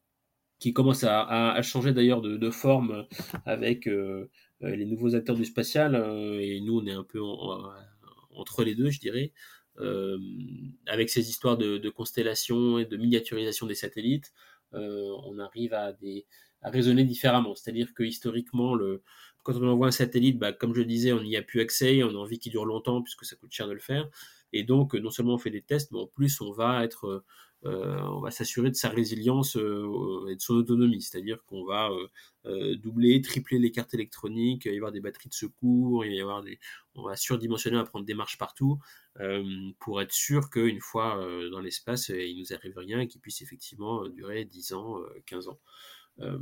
qui 0.59 0.73
commence 0.73 1.03
à, 1.03 1.23
à, 1.53 1.61
changer 1.61 1.93
d'ailleurs 1.93 2.21
de, 2.21 2.37
de, 2.37 2.49
forme 2.49 3.05
avec 3.45 3.85
les 4.61 4.85
nouveaux 4.85 5.13
acteurs 5.15 5.35
du 5.35 5.45
spatial. 5.45 5.95
et 6.41 6.61
nous, 6.61 6.79
on 6.79 6.85
est 6.87 6.93
un 6.93 7.03
peu 7.03 7.21
entre 8.31 8.63
les 8.63 8.75
deux, 8.75 8.89
je 8.89 8.99
dirais. 8.99 9.33
avec 10.87 11.09
ces 11.09 11.29
histoires 11.29 11.57
de, 11.57 11.77
de 11.77 11.89
constellations 11.89 12.79
et 12.79 12.85
de 12.85 12.97
miniaturisation 12.97 13.67
des 13.67 13.75
satellites, 13.75 14.33
on 14.73 15.39
arrive 15.39 15.73
à 15.73 15.93
des, 15.93 16.25
à 16.61 16.69
raisonner 16.69 17.03
différemment. 17.03 17.55
C'est-à-dire 17.55 17.93
que 17.93 18.03
historiquement, 18.03 18.77
quand 19.43 19.55
on 19.55 19.67
envoie 19.67 19.87
un 19.87 19.91
satellite, 19.91 20.37
bah, 20.39 20.53
comme 20.53 20.73
je 20.73 20.79
le 20.79 20.85
disais, 20.85 21.13
on 21.13 21.21
n'y 21.21 21.37
a 21.37 21.41
plus 21.41 21.61
accès, 21.61 22.03
on 22.03 22.09
a 22.09 22.13
envie 22.13 22.39
qu'il 22.39 22.51
dure 22.51 22.65
longtemps 22.65 23.01
puisque 23.01 23.25
ça 23.25 23.35
coûte 23.35 23.51
cher 23.51 23.67
de 23.67 23.73
le 23.73 23.79
faire. 23.79 24.09
Et 24.53 24.63
donc, 24.63 24.93
non 24.93 25.09
seulement 25.09 25.35
on 25.35 25.37
fait 25.37 25.49
des 25.51 25.61
tests, 25.61 25.91
mais 25.91 25.99
en 25.99 26.07
plus 26.07 26.41
on 26.41 26.51
va 26.51 26.83
être, 26.83 27.05
euh, 27.07 27.25
on 27.63 28.19
va 28.21 28.31
s'assurer 28.31 28.69
de 28.69 28.75
sa 28.75 28.89
résilience 28.89 29.57
euh, 29.57 30.27
et 30.29 30.35
de 30.35 30.41
son 30.41 30.55
autonomie. 30.55 31.01
C'est-à-dire 31.01 31.43
qu'on 31.45 31.65
va 31.65 31.89
euh, 32.45 32.75
doubler, 32.77 33.21
tripler 33.21 33.59
les 33.59 33.71
cartes 33.71 33.93
électroniques, 33.93 34.65
il 34.65 34.69
va 34.69 34.73
y 34.75 34.77
avoir 34.77 34.91
des 34.91 35.01
batteries 35.01 35.29
de 35.29 35.33
secours, 35.33 36.05
y 36.05 36.21
avoir 36.21 36.43
des, 36.43 36.59
on 36.95 37.03
va 37.03 37.15
surdimensionner, 37.15 37.77
on 37.77 37.81
va 37.81 37.85
prendre 37.85 38.05
des 38.05 38.13
marches 38.13 38.37
partout 38.37 38.79
pour 39.79 39.99
être 39.99 40.13
sûr 40.13 40.51
qu'une 40.51 40.79
fois 40.79 41.19
dans 41.49 41.59
l'espace, 41.59 42.09
il 42.09 42.37
nous 42.37 42.53
arrive 42.53 42.77
rien 42.77 42.99
et 42.99 43.07
qu'il 43.07 43.19
puisse 43.19 43.41
effectivement 43.41 44.07
durer 44.09 44.45
10 44.45 44.73
ans, 44.73 44.99
15 45.25 45.47
ans. 45.47 45.59
Euh, 46.19 46.37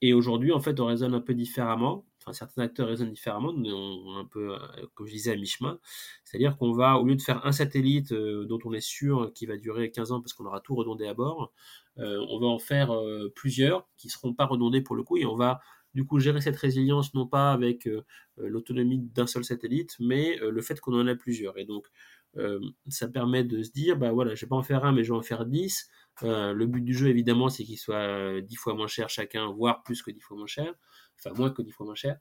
et 0.00 0.14
aujourd'hui, 0.14 0.52
en 0.52 0.60
fait, 0.60 0.80
on 0.80 0.86
raisonne 0.86 1.14
un 1.14 1.20
peu 1.20 1.34
différemment. 1.34 2.06
Enfin, 2.28 2.34
certains 2.34 2.62
acteurs 2.62 2.88
raisonnent 2.88 3.12
différemment, 3.12 3.52
mais 3.52 3.70
on, 3.72 4.16
un 4.18 4.24
peu, 4.24 4.54
euh, 4.54 4.58
comme 4.94 5.06
je 5.06 5.12
disais, 5.12 5.32
à 5.32 5.36
mi-chemin. 5.36 5.78
C'est-à-dire 6.24 6.58
qu'on 6.58 6.72
va, 6.72 6.98
au 6.98 7.04
lieu 7.06 7.16
de 7.16 7.22
faire 7.22 7.46
un 7.46 7.52
satellite 7.52 8.12
euh, 8.12 8.44
dont 8.44 8.58
on 8.64 8.72
est 8.74 8.80
sûr 8.80 9.32
qu'il 9.34 9.48
va 9.48 9.56
durer 9.56 9.90
15 9.90 10.12
ans 10.12 10.20
parce 10.20 10.34
qu'on 10.34 10.44
aura 10.44 10.60
tout 10.60 10.74
redondé 10.74 11.06
à 11.06 11.14
bord, 11.14 11.52
on 11.96 12.38
va 12.38 12.46
en 12.46 12.60
faire 12.60 12.92
plusieurs 13.34 13.88
qui 13.96 14.08
seront 14.08 14.32
pas 14.32 14.46
redondés 14.46 14.80
pour 14.80 14.94
le 14.94 15.02
coup 15.02 15.16
et 15.16 15.26
on 15.26 15.34
va 15.34 15.58
du 15.94 16.04
coup 16.06 16.20
gérer 16.20 16.40
cette 16.40 16.56
résilience 16.56 17.12
non 17.12 17.26
pas 17.26 17.50
avec 17.50 17.88
l'autonomie 18.36 19.00
d'un 19.00 19.26
seul 19.26 19.44
satellite, 19.44 19.96
mais 19.98 20.36
le 20.36 20.62
fait 20.62 20.78
qu'on 20.78 20.94
en 20.94 21.08
a 21.08 21.16
plusieurs. 21.16 21.58
Et 21.58 21.64
donc, 21.64 21.88
ça 22.88 23.08
permet 23.08 23.42
de 23.42 23.64
se 23.64 23.72
dire, 23.72 23.96
bah 23.96 24.12
voilà, 24.12 24.36
je 24.36 24.42
vais 24.42 24.48
pas 24.48 24.54
en 24.54 24.62
faire 24.62 24.84
un, 24.84 24.92
mais 24.92 25.02
je 25.02 25.12
vais 25.12 25.18
en 25.18 25.22
faire 25.22 25.44
10. 25.44 25.90
Euh, 26.24 26.52
le 26.52 26.66
but 26.66 26.82
du 26.82 26.94
jeu, 26.94 27.08
évidemment, 27.08 27.48
c'est 27.48 27.64
qu'il 27.64 27.78
soit 27.78 28.40
10 28.40 28.56
fois 28.56 28.74
moins 28.74 28.88
cher 28.88 29.08
chacun, 29.08 29.50
voire 29.52 29.82
plus 29.82 30.02
que 30.02 30.10
10 30.10 30.20
fois 30.20 30.36
moins 30.36 30.46
cher. 30.46 30.74
Enfin, 31.18 31.34
moins 31.36 31.50
que 31.50 31.62
10 31.62 31.72
fois 31.72 31.86
moins 31.86 31.94
cher. 31.94 32.18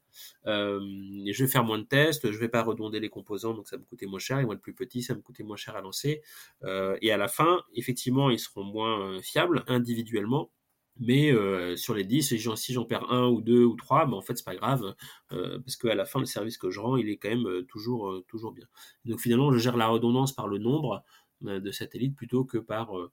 Euh, 0.47 0.79
je 0.79 1.43
vais 1.43 1.49
faire 1.49 1.63
moins 1.63 1.77
de 1.77 1.83
tests, 1.83 2.31
je 2.31 2.37
vais 2.37 2.49
pas 2.49 2.63
redonder 2.63 2.99
les 2.99 3.09
composants, 3.09 3.53
donc 3.53 3.67
ça 3.67 3.77
me 3.77 3.83
coûter 3.83 4.05
moins 4.07 4.19
cher. 4.19 4.39
Et 4.39 4.45
moi, 4.45 4.55
le 4.55 4.59
plus 4.59 4.73
petit, 4.73 5.03
ça 5.03 5.13
me 5.15 5.21
coûter 5.21 5.43
moins 5.43 5.57
cher 5.57 5.75
à 5.75 5.81
lancer. 5.81 6.21
Euh, 6.63 6.97
et 7.01 7.11
à 7.11 7.17
la 7.17 7.27
fin, 7.27 7.61
effectivement, 7.75 8.29
ils 8.29 8.39
seront 8.39 8.63
moins 8.63 9.21
fiables 9.21 9.63
individuellement. 9.67 10.51
Mais 10.99 11.31
sur 11.75 11.93
les 11.93 12.05
10, 12.05 12.35
si 12.55 12.73
j'en 12.73 12.85
perds 12.85 13.11
un 13.11 13.27
ou 13.27 13.39
deux 13.39 13.63
ou 13.63 13.75
trois, 13.75 14.07
ben 14.07 14.13
en 14.13 14.21
fait, 14.21 14.35
c'est 14.35 14.43
pas 14.43 14.55
grave, 14.55 14.95
parce 15.29 15.75
qu'à 15.75 15.93
la 15.93 16.05
fin, 16.05 16.19
le 16.19 16.25
service 16.25 16.57
que 16.57 16.71
je 16.71 16.79
rends, 16.79 16.97
il 16.97 17.07
est 17.09 17.17
quand 17.17 17.29
même 17.29 17.63
toujours, 17.67 18.23
toujours 18.27 18.51
bien. 18.51 18.65
Donc 19.05 19.19
finalement, 19.19 19.51
je 19.51 19.59
gère 19.59 19.77
la 19.77 19.85
redondance 19.85 20.33
par 20.33 20.47
le 20.47 20.57
nombre 20.57 21.03
de 21.41 21.71
satellites 21.71 22.15
plutôt 22.15 22.45
que 22.45 22.57
par 22.57 22.97
euh, 22.97 23.11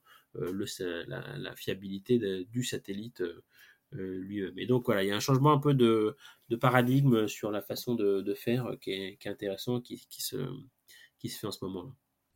la, 1.07 1.55
fiabilité 1.55 2.19
du 2.45 2.63
satellite 2.63 3.23
euh, 3.95 4.01
euh, 4.01 4.17
lui-même. 4.19 4.57
Et 4.57 4.65
donc 4.65 4.85
voilà, 4.85 5.03
il 5.03 5.07
y 5.07 5.11
a 5.11 5.15
un 5.15 5.19
changement 5.19 5.51
un 5.51 5.59
peu 5.59 5.73
de, 5.73 6.15
de 6.49 6.55
paradigme 6.55 7.27
sur 7.27 7.51
la 7.51 7.61
façon 7.61 7.95
de, 7.95 8.21
de 8.21 8.33
faire 8.33 8.71
qui 8.81 8.91
est, 8.91 9.17
qui 9.17 9.27
est, 9.27 9.31
intéressant, 9.31 9.81
qui, 9.81 10.05
qui, 10.09 10.21
se, 10.21 10.37
qui 11.19 11.29
se 11.29 11.39
fait 11.39 11.47
en 11.47 11.51
ce 11.51 11.63
moment-là. 11.65 11.91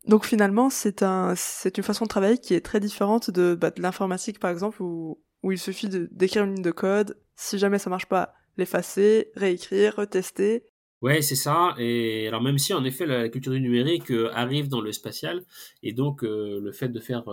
Donc 0.06 0.24
finalement, 0.24 0.70
c'est 0.70 1.02
un, 1.02 1.34
c'est 1.36 1.76
une 1.76 1.84
façon 1.84 2.04
de 2.04 2.08
travailler 2.08 2.38
qui 2.38 2.54
est 2.54 2.62
très 2.62 2.80
différente 2.80 3.30
de, 3.30 3.54
bah, 3.54 3.70
de 3.70 3.82
l'informatique 3.82 4.38
par 4.38 4.50
exemple, 4.50 4.82
où, 4.82 5.22
où 5.42 5.52
il 5.52 5.58
suffit 5.58 5.88
d'écrire 5.88 6.44
une 6.44 6.54
ligne 6.54 6.64
de 6.64 6.70
code, 6.70 7.18
si 7.36 7.58
jamais 7.58 7.78
ça 7.78 7.90
marche 7.90 8.06
pas, 8.06 8.34
l'effacer, 8.56 9.30
réécrire, 9.36 9.96
retester. 9.96 10.64
Ouais, 11.02 11.22
c'est 11.22 11.36
ça. 11.36 11.74
Et 11.78 12.28
alors 12.28 12.42
même 12.42 12.58
si 12.58 12.74
en 12.74 12.84
effet 12.84 13.06
la 13.06 13.28
culture 13.28 13.52
du 13.52 13.60
numérique 13.60 14.10
arrive 14.32 14.68
dans 14.68 14.80
le 14.82 14.92
spatial, 14.92 15.44
et 15.82 15.92
donc 15.92 16.22
le 16.22 16.72
fait 16.72 16.88
de 16.88 17.00
faire 17.00 17.24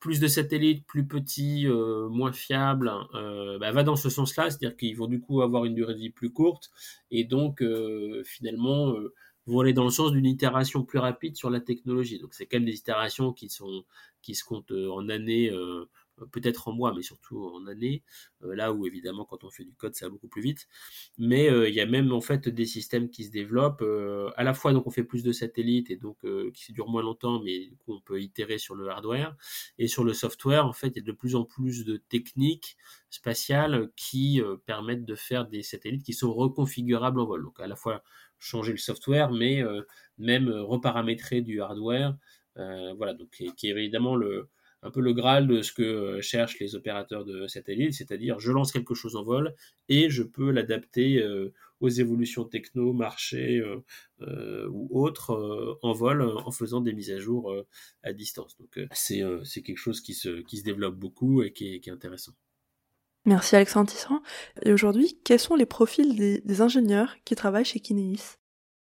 plus 0.00 0.20
de 0.20 0.28
satellites, 0.28 0.86
plus 0.86 1.06
petits, 1.06 1.66
euh, 1.66 2.08
moins 2.08 2.32
fiables, 2.32 2.92
euh, 3.14 3.58
bah, 3.58 3.72
va 3.72 3.82
dans 3.82 3.96
ce 3.96 4.10
sens-là, 4.10 4.50
c'est-à-dire 4.50 4.76
qu'ils 4.76 4.96
vont 4.96 5.06
du 5.06 5.20
coup 5.20 5.42
avoir 5.42 5.64
une 5.64 5.74
durée 5.74 5.94
de 5.94 5.98
vie 5.98 6.10
plus 6.10 6.30
courte 6.30 6.70
et 7.10 7.24
donc 7.24 7.62
euh, 7.62 8.22
finalement 8.24 8.94
vont 9.46 9.60
aller 9.60 9.72
dans 9.72 9.84
le 9.84 9.90
sens 9.90 10.12
d'une 10.12 10.26
itération 10.26 10.84
plus 10.84 10.98
rapide 10.98 11.36
sur 11.36 11.50
la 11.50 11.60
technologie. 11.60 12.18
Donc 12.18 12.34
c'est 12.34 12.46
quand 12.46 12.58
même 12.58 12.66
des 12.66 12.76
itérations 12.76 13.32
qui 13.32 13.48
sont 13.48 13.84
qui 14.22 14.34
se 14.34 14.44
comptent 14.44 14.72
en 14.72 15.08
années 15.08 15.50
peut-être 16.32 16.68
en 16.68 16.72
mois, 16.72 16.92
mais 16.94 17.02
surtout 17.02 17.44
en 17.44 17.66
années, 17.66 18.02
euh, 18.42 18.54
là 18.54 18.72
où 18.72 18.86
évidemment 18.86 19.24
quand 19.24 19.44
on 19.44 19.50
fait 19.50 19.64
du 19.64 19.74
code 19.74 19.94
ça 19.94 20.06
va 20.06 20.10
beaucoup 20.10 20.28
plus 20.28 20.42
vite. 20.42 20.68
Mais 21.18 21.50
euh, 21.50 21.68
il 21.68 21.74
y 21.74 21.80
a 21.80 21.86
même 21.86 22.12
en 22.12 22.20
fait 22.20 22.48
des 22.48 22.66
systèmes 22.66 23.10
qui 23.10 23.24
se 23.24 23.30
développent, 23.30 23.82
euh, 23.82 24.30
à 24.36 24.44
la 24.44 24.54
fois 24.54 24.72
donc 24.72 24.86
on 24.86 24.90
fait 24.90 25.04
plus 25.04 25.22
de 25.22 25.32
satellites 25.32 25.90
et 25.90 25.96
donc 25.96 26.18
qui 26.54 26.72
durent 26.72 26.88
moins 26.88 27.02
longtemps, 27.02 27.40
mais 27.42 27.70
on 27.86 28.00
peut 28.00 28.20
itérer 28.20 28.58
sur 28.58 28.74
le 28.74 28.88
hardware 28.88 29.36
et 29.78 29.88
sur 29.88 30.04
le 30.04 30.12
software. 30.12 30.66
En 30.66 30.72
fait, 30.72 30.88
il 30.88 30.96
y 30.96 31.00
a 31.00 31.02
de 31.02 31.12
plus 31.12 31.34
en 31.36 31.44
plus 31.44 31.84
de 31.84 31.96
techniques 31.96 32.76
spatiales 33.10 33.90
qui 33.96 34.40
permettent 34.66 35.04
de 35.04 35.14
faire 35.14 35.46
des 35.46 35.62
satellites 35.62 36.04
qui 36.04 36.12
sont 36.12 36.32
reconfigurables 36.32 37.20
en 37.20 37.26
vol. 37.26 37.44
Donc 37.44 37.60
à 37.60 37.66
la 37.66 37.76
fois 37.76 38.02
changer 38.38 38.72
le 38.72 38.78
software, 38.78 39.30
mais 39.30 39.62
même 40.18 40.48
reparamétrer 40.50 41.40
du 41.40 41.60
hardware. 41.60 42.16
voilà, 42.56 43.14
donc 43.14 43.30
qui 43.30 43.68
est 43.68 43.70
évidemment 43.70 44.16
le, 44.16 44.48
un 44.82 44.90
peu 44.90 45.00
le 45.00 45.12
graal 45.12 45.46
de 45.46 45.62
ce 45.62 45.72
que 45.72 46.20
cherchent 46.20 46.58
les 46.58 46.74
opérateurs 46.74 47.24
de 47.24 47.46
satellites, 47.46 47.94
c'est-à-dire 47.94 48.38
je 48.38 48.52
lance 48.52 48.72
quelque 48.72 48.94
chose 48.94 49.16
en 49.16 49.22
vol 49.22 49.54
et 49.88 50.10
je 50.10 50.22
peux 50.22 50.50
l'adapter 50.50 51.24
aux 51.80 51.88
évolutions 51.88 52.44
techno, 52.44 52.92
marché 52.92 53.62
ou 54.20 55.02
autres 55.02 55.78
en 55.82 55.92
vol 55.92 56.22
en 56.22 56.50
faisant 56.50 56.80
des 56.80 56.92
mises 56.92 57.10
à 57.10 57.18
jour 57.18 57.54
à 58.02 58.12
distance. 58.12 58.56
Donc 58.58 58.78
c'est 58.92 59.62
quelque 59.62 59.78
chose 59.78 60.00
qui 60.00 60.14
se, 60.14 60.42
développe 60.62 60.96
beaucoup 60.96 61.42
et 61.42 61.52
qui 61.52 61.74
est, 61.74 61.80
qui 61.80 61.90
est 61.90 61.92
intéressant. 61.92 62.32
Merci 63.28 63.56
Alexandre 63.56 63.90
Tisserand. 63.90 64.22
Et 64.62 64.72
aujourd'hui, 64.72 65.20
quels 65.22 65.38
sont 65.38 65.54
les 65.54 65.66
profils 65.66 66.16
des, 66.16 66.60
ingénieurs 66.62 67.14
qui 67.26 67.34
travaillent 67.34 67.64
chez 67.64 67.78
Kineis 67.78 68.38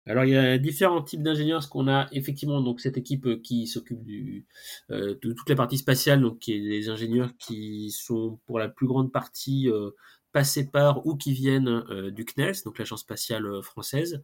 alors 0.06 0.26
il 0.26 0.32
y 0.32 0.38
a 0.38 0.58
différents 0.58 1.02
types 1.02 1.24
d'ingénieurs, 1.24 1.58
parce 1.60 1.68
qu'on 1.68 1.88
a 1.88 2.08
effectivement 2.12 2.62
donc 2.62 2.80
cette 2.82 2.98
équipe 2.98 3.26
euh, 3.26 3.42
qui 3.42 3.68
s'occupe 3.68 4.04
du 4.04 4.46
euh, 4.92 5.16
de 5.22 5.34
toute 5.34 5.50
la 5.50 5.56
partie 5.56 5.78
spatiale, 5.78 6.22
donc 6.22 6.40
qui 6.40 6.54
est 6.54 6.60
des 6.60 6.90
ingénieurs 6.90 7.32
qui 7.38 7.92
sont 7.92 8.40
pour 8.46 8.60
la 8.60 8.70
plus 8.70 8.88
grande 8.88 9.12
partie 9.12 9.70
euh, 9.70 9.92
passés 10.32 10.70
par 10.70 11.06
ou 11.08 11.16
qui 11.16 11.32
viennent 11.32 11.82
du 12.12 12.26
CNES, 12.26 12.64
donc 12.66 12.78
l'agence 12.78 13.02
spatiale 13.02 13.64
française. 13.64 14.22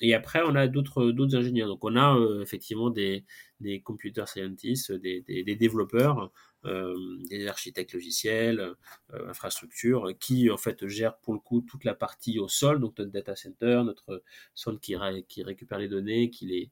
et 0.00 0.14
après 0.14 0.40
on 0.44 0.56
a 0.56 0.66
d'autres 0.66 1.12
d'autres 1.12 1.36
ingénieurs, 1.36 1.68
donc 1.68 1.84
on 1.84 1.96
a 1.96 2.18
effectivement 2.42 2.90
des 2.90 3.24
des 3.60 3.80
computer 3.82 4.24
scientists, 4.26 4.92
des, 4.92 5.22
des, 5.22 5.44
des 5.44 5.56
développeurs 5.56 6.18
euh, 6.18 6.28
des 6.64 7.46
architectes 7.46 7.92
logiciels, 7.92 8.60
euh, 8.60 9.28
infrastructures, 9.28 10.12
qui 10.18 10.50
en 10.50 10.56
fait 10.56 10.86
gèrent 10.86 11.18
pour 11.18 11.34
le 11.34 11.40
coup 11.40 11.60
toute 11.60 11.84
la 11.84 11.94
partie 11.94 12.38
au 12.38 12.48
sol, 12.48 12.80
donc 12.80 12.98
notre 12.98 13.10
data 13.10 13.36
center, 13.36 13.82
notre 13.84 14.22
sol 14.54 14.78
qui, 14.80 14.96
récupère 14.96 15.78
les 15.78 15.88
données, 15.88 16.30
qui 16.30 16.70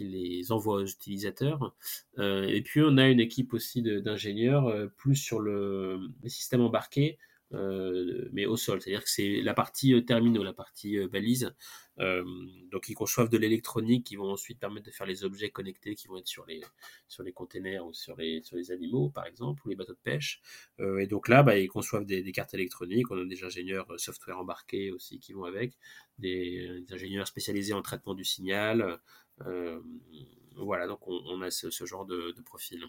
les, 0.00 0.52
envoie 0.52 0.76
aux 0.76 0.86
utilisateurs. 0.86 1.74
Euh, 2.18 2.44
et 2.44 2.62
puis 2.62 2.80
on 2.84 2.96
a 2.98 3.08
une 3.08 3.20
équipe 3.20 3.54
aussi 3.54 3.82
d'ingénieurs 3.82 4.90
plus 4.96 5.16
sur 5.16 5.40
le, 5.40 6.00
les 6.22 6.30
systèmes 6.30 6.62
embarqués, 6.62 7.18
euh, 7.54 8.28
mais 8.32 8.46
au 8.46 8.56
sol. 8.56 8.80
C'est-à-dire 8.80 9.02
que 9.02 9.10
c'est 9.10 9.40
la 9.42 9.54
partie 9.54 9.94
euh, 9.94 10.02
terminaux, 10.02 10.42
la 10.42 10.52
partie 10.52 10.98
euh, 10.98 11.08
balise. 11.08 11.54
Donc 11.98 12.88
ils 12.88 12.94
conçoivent 12.94 13.28
de 13.28 13.38
l'électronique 13.38 14.06
qui 14.06 14.16
vont 14.16 14.30
ensuite 14.30 14.58
permettre 14.58 14.86
de 14.86 14.90
faire 14.90 15.06
les 15.06 15.24
objets 15.24 15.50
connectés 15.50 15.94
qui 15.94 16.06
vont 16.08 16.16
être 16.16 16.28
sur 16.28 16.46
les, 16.46 16.60
sur 17.08 17.22
les 17.22 17.32
containers 17.32 17.84
ou 17.84 17.92
sur 17.92 18.16
les, 18.16 18.40
sur 18.42 18.56
les 18.56 18.70
animaux, 18.70 19.10
par 19.10 19.26
exemple, 19.26 19.62
ou 19.66 19.70
les 19.70 19.76
bateaux 19.76 19.94
de 19.94 19.98
pêche. 20.02 20.40
et 20.78 21.06
donc 21.06 21.28
là, 21.28 21.42
bah, 21.42 21.58
ils 21.58 21.68
conçoivent 21.68 22.04
des, 22.04 22.32
cartes 22.32 22.54
électroniques. 22.54 23.10
On 23.10 23.20
a 23.20 23.24
des 23.24 23.42
ingénieurs 23.44 23.88
software 23.98 24.38
embarqués 24.38 24.92
aussi 24.92 25.18
qui 25.18 25.32
vont 25.32 25.44
avec, 25.44 25.74
des, 26.18 26.84
ingénieurs 26.90 27.26
spécialisés 27.26 27.72
en 27.72 27.82
traitement 27.82 28.14
du 28.14 28.24
signal. 28.24 29.00
voilà, 30.54 30.86
donc 30.86 31.00
on, 31.06 31.42
a 31.42 31.50
ce, 31.50 31.84
genre 31.84 32.06
de, 32.06 32.34
profil. 32.44 32.84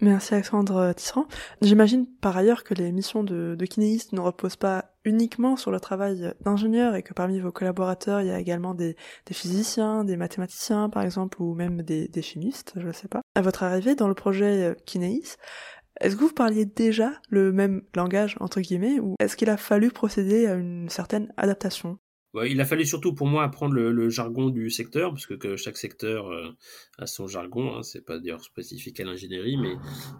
Merci 0.00 0.34
Alexandre 0.34 0.94
Tisserand. 0.94 1.28
J'imagine 1.60 2.06
par 2.06 2.36
ailleurs 2.36 2.64
que 2.64 2.72
les 2.72 2.90
missions 2.90 3.22
de, 3.22 3.54
de 3.56 3.66
kinéistes 3.66 4.12
ne 4.12 4.20
reposent 4.20 4.56
pas 4.56 4.89
uniquement 5.04 5.56
sur 5.56 5.70
le 5.70 5.80
travail 5.80 6.34
d'ingénieur 6.42 6.94
et 6.94 7.02
que 7.02 7.14
parmi 7.14 7.40
vos 7.40 7.52
collaborateurs, 7.52 8.20
il 8.20 8.28
y 8.28 8.30
a 8.30 8.38
également 8.38 8.74
des, 8.74 8.96
physiciens, 9.30 10.04
des 10.04 10.16
mathématiciens 10.16 10.88
par 10.88 11.02
exemple, 11.02 11.40
ou 11.40 11.54
même 11.54 11.82
des, 11.82 12.22
chimistes, 12.22 12.72
je 12.76 12.86
ne 12.86 12.92
sais 12.92 13.08
pas. 13.08 13.22
À 13.34 13.42
votre 13.42 13.62
arrivée 13.62 13.94
dans 13.94 14.08
le 14.08 14.14
projet 14.14 14.76
Kinéis, 14.84 15.36
est-ce 16.00 16.16
que 16.16 16.24
vous 16.24 16.32
parliez 16.32 16.64
déjà 16.64 17.12
le 17.28 17.52
même 17.52 17.82
langage, 17.94 18.36
entre 18.40 18.60
guillemets, 18.60 19.00
ou 19.00 19.14
est-ce 19.20 19.36
qu'il 19.36 19.50
a 19.50 19.56
fallu 19.56 19.90
procéder 19.90 20.46
à 20.46 20.54
une 20.54 20.88
certaine 20.88 21.32
adaptation? 21.36 21.98
Il 22.46 22.60
a 22.60 22.64
fallu 22.64 22.86
surtout 22.86 23.12
pour 23.12 23.26
moi 23.26 23.42
apprendre 23.42 23.74
le, 23.74 24.08
jargon 24.08 24.50
du 24.50 24.70
secteur, 24.70 25.10
parce 25.10 25.26
que, 25.26 25.56
chaque 25.56 25.76
secteur 25.76 26.28
euh, 26.28 26.56
a 26.98 27.06
son 27.06 27.26
jargon. 27.26 27.76
Hein, 27.76 27.82
c'est 27.82 28.04
pas 28.04 28.18
d'ailleurs 28.18 28.44
spécifique 28.44 29.00
à 29.00 29.04
l'ingénierie, 29.04 29.56
mais 29.56 29.74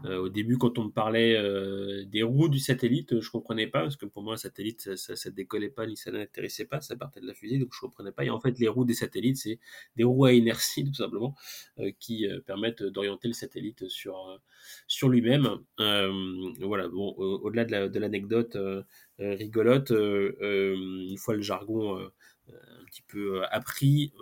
euh, 0.07 0.19
au 0.19 0.29
début, 0.29 0.59
quand 0.59 0.79
on 0.79 0.85
me 0.85 0.91
parlait 0.91 1.37
euh, 1.37 2.05
des 2.07 2.23
roues 2.23 2.49
du 2.49 2.59
satellite, 2.59 3.21
je 3.21 3.31
comprenais 3.31 3.69
pas, 3.69 3.83
parce 3.83 3.97
que 3.97 4.07
pour 4.07 4.23
moi, 4.23 4.35
un 4.35 4.39
satellite, 4.39 4.97
ça, 4.97 5.15
ça, 5.15 5.31
décollait 5.31 5.71
pas 5.71 5.87
ni 5.87 5.97
ça 5.97 6.11
n'intéressait 6.11 6.65
pas, 6.65 6.81
ça 6.81 6.97
partait 6.97 7.21
de 7.21 7.27
la 7.27 7.35
fusée, 7.35 7.59
donc 7.59 7.71
je 7.73 7.81
comprenais 7.81 8.13
pas. 8.13 8.25
Et 8.25 8.31
en 8.31 8.41
fait, 8.41 8.59
les 8.59 8.69
roues 8.69 8.85
des 8.85 8.95
satellites, 8.95 9.37
c'est 9.37 9.61
des 9.97 10.05
roues 10.05 10.25
à 10.25 10.33
inertie, 10.33 10.85
tout 10.85 10.95
simplement, 10.95 11.37
qui 12.01 12.27
permettent 12.47 12.83
d'orienter 12.83 13.29
le 13.29 13.35
satellite 13.35 13.89
sur 13.89 14.41
sur 14.87 15.09
lui-même. 15.09 15.59
voilà. 15.79 16.89
Bon, 16.89 17.15
au-delà 17.17 17.89
de 17.89 17.99
l'anecdote. 17.99 18.57
Rigolote. 19.21 19.91
Euh, 19.93 20.37
euh, 20.41 20.75
une 20.75 21.19
fois 21.19 21.35
le 21.35 21.43
jargon 21.43 21.99
un 21.99 22.85
petit 22.87 23.03
peu 23.03 23.45
appris, 23.51 24.13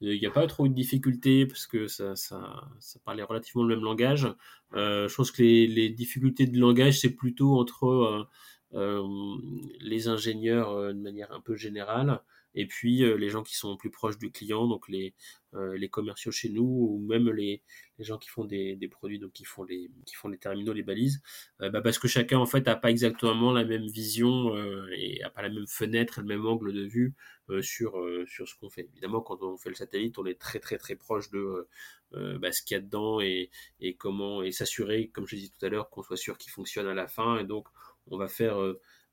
il 0.00 0.20
n'y 0.20 0.26
a 0.26 0.30
pas 0.30 0.46
trop 0.46 0.68
de 0.68 0.74
difficultés 0.74 1.46
parce 1.46 1.66
que 1.66 1.86
ça, 1.86 2.14
ça, 2.16 2.68
parlait 3.04 3.22
relativement 3.22 3.64
le 3.64 3.74
même 3.74 3.84
langage. 3.84 4.28
je 4.72 5.14
pense 5.14 5.30
que 5.30 5.42
les 5.42 5.88
difficultés 5.88 6.46
de 6.46 6.58
langage, 6.58 7.00
c'est 7.00 7.14
plutôt 7.14 7.58
entre 7.58 8.28
les 8.72 10.08
ingénieurs 10.08 10.92
de 10.92 11.00
manière 11.00 11.32
un 11.32 11.40
peu 11.40 11.56
générale 11.56 12.20
et 12.56 12.66
puis 12.66 12.98
les 13.16 13.28
gens 13.28 13.42
qui 13.42 13.54
sont 13.54 13.76
plus 13.76 13.90
proches 13.90 14.18
du 14.18 14.30
client, 14.32 14.66
donc 14.66 14.88
les, 14.88 15.14
les 15.52 15.88
commerciaux 15.88 16.32
chez 16.32 16.48
nous 16.48 16.64
ou 16.64 17.06
même 17.06 17.30
les, 17.30 17.62
les 17.98 18.04
gens 18.04 18.18
qui 18.18 18.28
font 18.28 18.44
des, 18.44 18.76
des, 18.76 18.88
produits, 18.88 19.18
donc 19.18 19.32
qui 19.32 19.44
font 19.44 19.62
les, 19.62 19.90
qui 20.04 20.14
font 20.14 20.28
les 20.28 20.38
terminaux, 20.38 20.72
les 20.72 20.82
balises, 20.82 21.22
bah 21.60 21.80
parce 21.82 21.98
que 21.98 22.08
chacun 22.08 22.38
en 22.38 22.46
fait 22.46 22.66
n'a 22.66 22.76
pas 22.76 22.90
exactement 22.90 23.52
la 23.52 23.64
même 23.64 23.86
vision 23.86 24.56
et 24.96 25.20
n'a 25.20 25.30
pas 25.30 25.42
la 25.42 25.50
même 25.50 25.66
fenêtre, 25.66 26.20
le 26.20 26.26
même 26.26 26.46
angle 26.46 26.72
de 26.72 26.84
vue 26.84 27.14
sur, 27.60 27.94
sur 28.26 28.48
ce 28.48 28.54
qu'on 28.56 28.70
fait. 28.70 28.88
Évidemment, 28.92 29.20
quand 29.20 29.42
on 29.42 29.56
fait 29.56 29.68
le 29.68 29.76
satellite, 29.76 30.18
on 30.18 30.26
est 30.26 30.40
très 30.40 30.58
très 30.58 30.78
très 30.78 30.96
proche 30.96 31.30
de 31.30 31.68
bah, 32.12 32.52
ce 32.52 32.62
qu'il 32.62 32.74
y 32.74 32.78
a 32.78 32.80
dedans 32.80 33.20
et, 33.20 33.50
et 33.80 33.94
comment 33.94 34.42
et 34.42 34.52
s'assurer, 34.52 35.08
comme 35.08 35.26
je 35.26 35.36
disais 35.36 35.52
tout 35.58 35.64
à 35.64 35.68
l'heure, 35.68 35.90
qu'on 35.90 36.02
soit 36.02 36.16
sûr 36.16 36.38
qu'il 36.38 36.52
fonctionne 36.52 36.86
à 36.86 36.94
la 36.94 37.06
fin. 37.06 37.38
Et 37.38 37.44
donc, 37.44 37.68
on 38.10 38.18
va 38.18 38.28
faire 38.28 38.58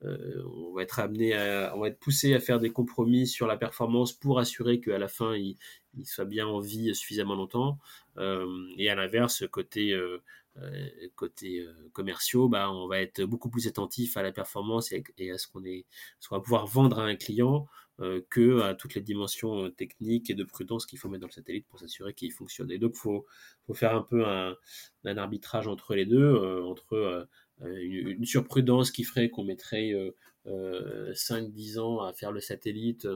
euh, 0.06 0.44
va 0.76 0.82
être 0.82 1.00
amené 1.00 1.34
à, 1.34 1.74
on 1.76 1.80
va 1.80 1.88
être 1.88 2.00
poussé 2.00 2.34
à 2.34 2.40
faire 2.40 2.60
des 2.60 2.72
compromis 2.72 3.28
sur 3.28 3.48
la 3.48 3.58
performance 3.58 4.12
pour 4.12 4.40
assurer 4.40 4.82
qu'à 4.82 4.98
la 4.98 5.08
fin 5.08 5.36
il, 5.36 5.56
soit 6.04 6.26
bien 6.26 6.48
en 6.48 6.60
vie 6.60 6.94
suffisamment 6.96 7.36
longtemps. 7.36 7.80
Euh, 8.18 8.46
et 8.78 8.90
à 8.90 8.96
l'inverse, 8.96 9.46
côté 9.48 9.94
euh, 9.94 10.22
côté 11.16 11.66
commerciaux, 11.94 12.50
bah, 12.50 12.72
on 12.72 12.88
va 12.88 13.00
être 13.00 13.24
beaucoup 13.24 13.50
plus 13.50 13.68
attentif 13.68 14.18
à 14.18 14.24
la 14.24 14.32
performance 14.32 14.92
et, 14.92 15.32
à 15.32 15.38
ce 15.38 15.48
qu'on 15.48 15.64
est, 15.64 15.86
va 16.30 16.40
pouvoir 16.40 16.68
vendre 16.68 17.00
à 17.00 17.04
un 17.04 17.16
client 17.16 17.68
que 18.30 18.62
à 18.62 18.74
toutes 18.74 18.96
les 18.96 19.02
dimensions 19.02 19.70
techniques 19.72 20.30
et 20.30 20.34
de 20.34 20.44
prudence 20.44 20.86
qu'il 20.86 21.00
faut 21.00 21.10
mettre 21.10 21.22
dans 21.22 21.28
le 21.28 21.32
satellite 21.32 21.68
pour 21.68 21.80
s'assurer 21.80 22.14
qu'il 22.14 22.32
fonctionne. 22.32 22.72
Et 22.72 22.78
donc, 22.78 22.96
faut, 22.96 23.26
faut 23.66 23.74
faire 23.74 23.96
un 23.96 24.02
peu 24.02 24.26
un, 24.26 24.56
arbitrage 25.06 25.68
entre 25.68 25.96
les 25.96 26.06
deux, 26.06 26.38
entre 26.64 26.94
euh, 26.94 27.26
une, 27.62 28.26
surprudence 28.26 28.92
qui 28.92 29.04
ferait 29.04 29.30
qu'on 29.30 29.44
mettrait 29.44 29.92
5-10 30.46 30.48
euh, 30.48 31.14
euh, 31.78 31.80
ans 31.80 32.02
à 32.02 32.14
faire 32.14 32.32
le 32.32 32.42
satellite 32.42 33.08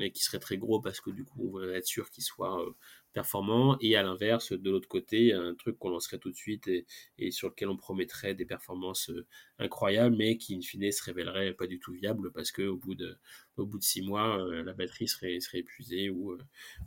et 0.00 0.12
qui 0.12 0.22
serait 0.22 0.38
très 0.38 0.56
gros 0.56 0.80
parce 0.80 1.00
que 1.00 1.10
du 1.10 1.24
coup 1.24 1.50
on 1.52 1.58
va 1.58 1.76
être 1.76 1.86
sûr 1.86 2.08
qu'il 2.08 2.22
soit 2.22 2.64
performant. 3.12 3.76
Et 3.80 3.96
à 3.96 4.04
l'inverse 4.04 4.52
de 4.52 4.70
l'autre 4.70 4.86
côté 4.86 5.32
un 5.32 5.56
truc 5.56 5.76
qu'on 5.76 5.90
lancerait 5.90 6.18
tout 6.18 6.30
de 6.30 6.36
suite 6.36 6.70
et, 7.18 7.30
sur 7.32 7.48
lequel 7.48 7.68
on 7.68 7.76
promettrait 7.76 8.34
des 8.34 8.44
performances 8.44 9.10
incroyables 9.58 10.14
mais 10.16 10.36
qui 10.38 10.54
in 10.54 10.60
fine 10.60 10.92
se 10.92 11.02
révélerait 11.02 11.54
pas 11.54 11.66
du 11.66 11.80
tout 11.80 11.92
viable 11.92 12.30
parce 12.32 12.52
que 12.52 12.62
au 12.62 12.76
bout 12.76 12.94
de 12.94 13.18
au 13.56 13.66
bout 13.66 13.78
de 13.78 13.84
six 13.84 14.02
mois 14.02 14.38
la 14.62 14.72
batterie 14.72 15.08
serait 15.08 15.36
épuisée 15.54 16.08
ou 16.08 16.38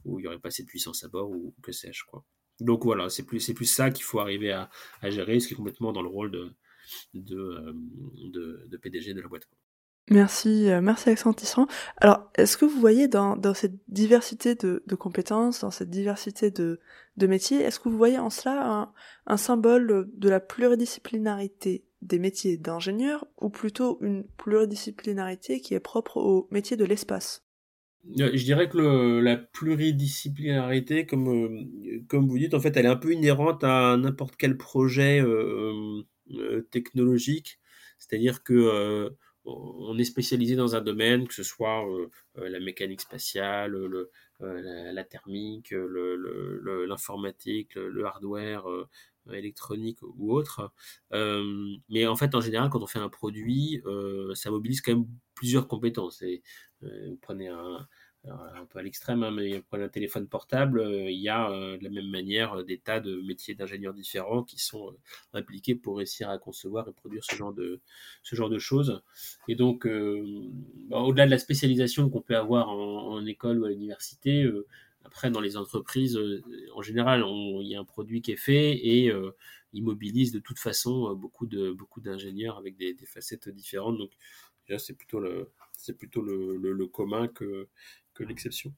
ou 0.05 0.19
il 0.19 0.23
y 0.23 0.27
aurait 0.27 0.39
pas 0.39 0.47
assez 0.47 0.63
de 0.63 0.69
puissance 0.69 1.03
à 1.03 1.09
bord 1.09 1.29
ou 1.29 1.53
que 1.61 1.73
sais-je 1.73 2.05
quoi 2.05 2.23
donc 2.63 2.83
voilà, 2.83 3.09
c'est 3.09 3.23
plus, 3.23 3.51
plus 3.53 3.65
ça 3.65 3.91
qu'il 3.91 4.03
faut 4.03 4.19
arriver 4.19 4.51
à, 4.51 4.69
gérer, 5.03 5.39
ce 5.39 5.47
qui 5.47 5.53
est 5.53 5.57
complètement 5.57 5.91
dans 5.91 6.01
le 6.01 6.09
rôle 6.09 6.31
de, 6.31 7.35
euh, 7.35 8.79
PDG 8.81 9.13
de 9.13 9.21
la 9.21 9.27
boîte. 9.27 9.47
Merci, 10.09 10.69
euh, 10.69 10.81
merci 10.81 11.07
Alexandre. 11.09 11.37
Alors, 11.97 12.29
est-ce 12.35 12.57
que 12.57 12.65
vous 12.65 12.79
voyez 12.79 13.07
dans, 13.07 13.53
cette 13.53 13.75
diversité 13.87 14.55
de, 14.55 14.95
compétences, 14.95 15.61
dans 15.61 15.71
cette 15.71 15.89
diversité 15.89 16.51
de, 16.51 16.79
métiers, 17.21 17.61
est-ce 17.61 17.79
que 17.79 17.87
vous 17.87 17.97
voyez 17.97 18.19
en 18.19 18.29
cela 18.29 18.91
un, 19.27 19.37
symbole 19.37 20.09
de 20.13 20.29
la 20.29 20.41
pluridisciplinarité 20.41 21.85
des 22.01 22.19
métiers 22.19 22.57
d'ingénieur 22.57 23.25
ou 23.39 23.49
plutôt 23.49 23.97
une 24.01 24.25
pluridisciplinarité 24.25 25.61
qui 25.61 25.73
est 25.73 25.79
propre 25.79 26.17
au 26.17 26.49
métier 26.51 26.75
de 26.75 26.83
l'espace? 26.83 27.42
Je 28.05 28.43
dirais 28.43 28.69
que 28.69 29.19
la 29.19 29.37
pluridisciplinarité, 29.37 31.05
comme, 31.05 31.27
euh, 31.29 32.01
comme 32.07 32.27
vous 32.27 32.37
dites, 32.37 32.53
en 32.53 32.59
fait, 32.59 32.75
elle 32.77 32.85
est 32.85 32.89
un 32.89 32.95
peu 32.95 33.13
inhérente 33.13 33.63
à 33.63 33.95
n'importe 33.97 34.35
quel 34.37 34.57
projet 34.57 35.21
euh, 35.21 36.03
technologique. 36.71 37.59
C'est-à-dire 37.99 38.43
que 38.43 39.09
on 39.45 39.97
est 39.97 40.05
spécialisé 40.05 40.55
dans 40.55 40.75
un 40.75 40.81
domaine, 40.81 41.27
que 41.27 41.33
ce 41.33 41.43
soit 41.43 41.85
la 42.35 42.59
mécanique 42.59 43.01
spatiale, 43.01 43.71
le, 43.71 44.09
la, 44.39 45.03
thermique, 45.03 45.73
l'informatique, 46.87 47.75
le, 47.75 48.05
hardware 48.05 48.65
électronique 49.31 49.99
ou 50.01 50.33
autre. 50.33 50.73
mais 51.11 52.07
en 52.07 52.15
fait, 52.15 52.35
en 52.35 52.41
général, 52.41 52.69
quand 52.69 52.81
on 52.81 52.87
fait 52.87 52.99
un 52.99 53.09
produit, 53.09 53.81
ça 54.35 54.51
mobilise 54.51 54.81
quand 54.81 54.93
même 54.93 55.07
plusieurs 55.35 55.67
compétences. 55.67 56.21
Et, 56.21 56.41
vous 56.81 57.17
prenez 57.21 57.47
un, 57.47 57.87
un 58.25 58.65
peu 58.65 58.79
à 58.79 58.83
l'extrême, 58.83 59.23
hein, 59.23 59.31
mais 59.31 59.61
prenez 59.69 59.83
un 59.83 59.89
téléphone 59.89 60.27
portable, 60.27 60.81
il 61.09 61.19
y 61.19 61.29
a 61.29 61.49
de 61.49 61.83
la 61.83 61.89
même 61.89 62.09
manière 62.09 62.63
des 62.63 62.77
tas 62.77 62.99
de 62.99 63.21
métiers 63.21 63.53
d'ingénieurs 63.53 63.93
différents 63.93 64.43
qui 64.43 64.59
sont 64.59 64.95
impliqués 65.33 65.75
pour 65.75 65.97
réussir 65.97 66.29
à 66.29 66.37
concevoir 66.37 66.87
et 66.87 66.93
produire 66.93 67.23
ce 67.23 67.35
genre 67.35 67.53
de, 67.53 67.81
ce 68.23 68.35
genre 68.35 68.49
de 68.49 68.59
choses. 68.59 69.01
Et 69.47 69.55
donc, 69.55 69.85
bah, 69.85 70.99
au-delà 70.99 71.25
de 71.25 71.31
la 71.31 71.37
spécialisation 71.37 72.09
qu'on 72.09 72.21
peut 72.21 72.37
avoir 72.37 72.69
en, 72.69 73.13
en, 73.13 73.25
école 73.25 73.59
ou 73.59 73.65
à 73.65 73.69
l'université, 73.69 74.49
après, 75.05 75.29
dans 75.29 75.41
les 75.41 75.57
entreprises, 75.57 76.17
euh, 76.17 76.41
en 76.73 76.81
général, 76.81 77.23
il 77.27 77.67
y 77.67 77.75
a 77.75 77.79
un 77.79 77.85
produit 77.85 78.21
qui 78.21 78.31
est 78.31 78.37
fait 78.37 78.79
et 78.85 79.09
euh, 79.09 79.31
ils 79.73 79.83
mobilisent 79.83 80.31
de 80.31 80.39
toute 80.39 80.59
façon 80.59 81.11
euh, 81.11 81.15
beaucoup 81.15 81.45
de 81.45 81.71
beaucoup 81.71 81.99
d'ingénieurs 81.99 82.57
avec 82.57 82.77
des, 82.77 82.95
facettes 83.05 83.49
différentes. 83.49 83.97
Donc, 83.97 84.11
c'est 84.77 84.93
plutôt 84.93 85.19
le 85.19 85.51
c'est 85.73 85.97
plutôt 85.97 86.21
le, 86.21 86.57
le, 86.57 86.87
commun 86.87 87.27
que 87.27 87.67
que 88.13 88.23
l'exception. 88.23 88.73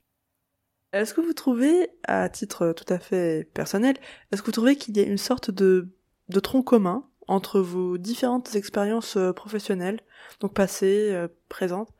Est-ce 0.93 1.13
que 1.13 1.21
vous 1.21 1.33
trouvez, 1.33 1.89
à 2.03 2.27
titre 2.29 2.73
tout 2.73 2.91
à 2.91 2.99
fait 2.99 3.49
personnel, 3.53 3.97
est-ce 4.31 4.41
que 4.41 4.47
vous 4.47 4.53
trouvez 4.53 4.77
qu'il 4.77 4.97
y 4.97 5.01
a 5.01 5.03
une 5.03 5.17
sorte 5.17 5.51
de, 5.51 5.89
de 6.29 6.39
tronc 6.39 6.63
commun 6.63 7.07
entre 7.27 7.59
vos 7.59 7.97
différentes 7.97 8.55
expériences 8.55 9.17
professionnelles, 9.35 9.99
donc 10.39 10.53
passées, 10.53 11.27
présentes, 11.49 11.91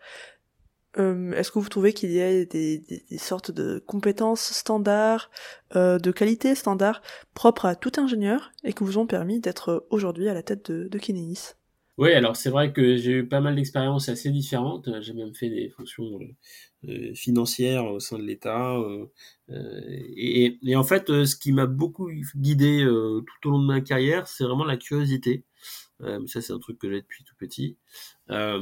euh, 0.98 1.34
est-ce 1.34 1.52
que 1.52 1.60
vous 1.60 1.70
trouvez 1.70 1.94
qu'il 1.94 2.12
y 2.12 2.22
a 2.22 2.46
des, 2.46 3.04
sortes 3.18 3.52
de 3.52 3.84
compétences 3.86 4.54
standards, 4.54 5.30
euh, 5.76 6.00
de 6.00 6.12
qualité 6.12 6.56
standard 6.56 7.02
propres 7.34 7.66
à 7.66 7.76
tout 7.76 7.92
ingénieur 7.98 8.52
et 8.64 8.74
qui 8.74 8.84
vous 8.84 8.98
ont 8.98 9.08
permis 9.08 9.40
d'être 9.40 9.86
aujourd'hui 9.90 10.30
à 10.30 10.34
la 10.34 10.44
tête 10.44 10.72
de, 10.72 10.88
de 10.88 11.00
Oui, 11.98 12.14
alors 12.14 12.36
c'est 12.36 12.50
vrai 12.50 12.72
que 12.72 12.96
j'ai 12.96 13.12
eu 13.12 13.28
pas 13.28 13.42
mal 13.42 13.56
d'expériences 13.56 14.10
assez 14.10 14.30
différentes. 14.30 14.90
J'ai 15.02 15.14
même 15.14 15.34
fait 15.36 15.50
des 15.50 15.70
fonctions 15.70 16.20
euh, 16.88 17.14
financières 17.14 17.86
au 17.86 18.00
sein 18.00 18.18
de 18.18 18.24
l'État. 18.24 18.78
Et, 19.50 20.76
en 20.76 20.84
fait, 20.84 21.08
ce 21.08 21.36
qui 21.36 21.52
m'a 21.52 21.66
beaucoup 21.66 22.10
guidé 22.36 22.84
tout 22.86 23.50
au 23.50 23.52
long 23.52 23.60
de 23.60 23.68
ma 23.68 23.82
carrière, 23.82 24.28
c'est 24.28 24.44
vraiment 24.44 24.66
la 24.66 24.78
curiosité. 24.78 25.44
Euh, 26.02 26.26
ça, 26.28 26.42
c'est 26.42 26.54
un 26.54 26.60
truc 26.60 26.80
que 26.80 26.90
j'ai 26.90 27.02
depuis 27.02 27.24
tout 27.24 27.36
petit. 27.38 27.78
Euh, 28.30 28.60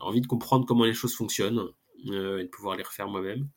envie 0.00 0.20
de 0.20 0.26
comprendre 0.26 0.66
comment 0.66 0.84
les 0.84 0.94
choses 0.94 1.14
fonctionnent 1.14 1.68
euh, 2.10 2.38
et 2.38 2.44
de 2.44 2.48
pouvoir 2.48 2.76
les 2.76 2.82
refaire 2.82 3.08
moi-même. 3.08 3.48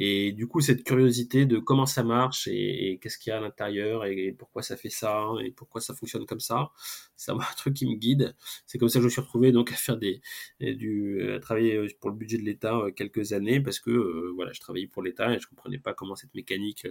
Et 0.00 0.30
du 0.32 0.46
coup, 0.46 0.60
cette 0.60 0.84
curiosité 0.84 1.44
de 1.44 1.58
comment 1.58 1.86
ça 1.86 2.04
marche 2.04 2.46
et, 2.48 3.00
qu'est-ce 3.02 3.18
qu'il 3.18 3.30
y 3.30 3.34
a 3.34 3.38
à 3.38 3.40
l'intérieur 3.40 4.04
et, 4.04 4.32
pourquoi 4.38 4.62
ça 4.62 4.76
fait 4.76 4.90
ça 4.90 5.26
et 5.44 5.50
pourquoi 5.50 5.80
ça 5.80 5.92
fonctionne 5.92 6.24
comme 6.24 6.38
ça, 6.38 6.70
c'est 7.16 7.32
un 7.32 7.38
truc 7.56 7.74
qui 7.74 7.86
me 7.86 7.96
guide. 7.96 8.36
C'est 8.66 8.78
comme 8.78 8.88
ça 8.88 9.00
que 9.00 9.02
je 9.02 9.06
me 9.06 9.10
suis 9.10 9.20
retrouvé 9.20 9.50
donc 9.50 9.72
à 9.72 9.74
faire 9.74 9.96
des, 9.96 10.20
du, 10.60 11.32
à 11.32 11.40
travailler 11.40 11.84
pour 12.00 12.10
le 12.10 12.16
budget 12.16 12.38
de 12.38 12.44
l'État 12.44 12.80
quelques 12.96 13.32
années 13.32 13.60
parce 13.60 13.80
que 13.80 14.30
voilà, 14.36 14.52
je 14.52 14.60
travaillais 14.60 14.86
pour 14.86 15.02
l'État 15.02 15.34
et 15.34 15.40
je 15.40 15.48
comprenais 15.48 15.78
pas 15.78 15.94
comment 15.94 16.14
cette 16.14 16.34
mécanique 16.34 16.86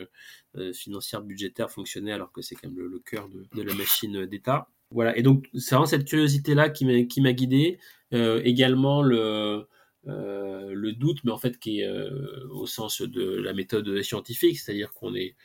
financière 0.74 1.22
budgétaire 1.22 1.72
fonctionnait 1.72 2.12
alors 2.12 2.34
que 2.34 2.42
c'est 2.42 2.56
quand 2.56 2.70
même 2.70 2.78
le, 2.78 3.00
cœur 3.00 3.30
de 3.30 3.62
la 3.62 3.74
machine 3.74 4.26
d'État. 4.26 4.68
Voilà, 4.92 5.18
et 5.18 5.22
donc 5.22 5.50
c'est 5.54 5.76
vraiment 5.76 5.86
cette 5.86 6.06
curiosité-là 6.06 6.70
qui 6.70 6.86
m'a 7.22 7.34
guidé. 7.34 7.80
Euh, 8.14 8.42
également 8.46 9.02
le, 9.02 9.68
euh, 10.08 10.72
le 10.74 10.94
doute, 10.94 11.20
mais 11.26 11.32
en 11.32 11.38
fait 11.38 11.60
qui 11.60 11.82
est 11.82 11.88
euh, 11.88 12.48
au 12.52 12.66
sens 12.66 13.02
de 13.02 13.42
la 13.42 13.54
méthode 13.54 14.02
scientifique, 14.02 14.60
c'est-à-dire 14.60 14.94
qu'on 14.94 15.14
est, 15.16 15.36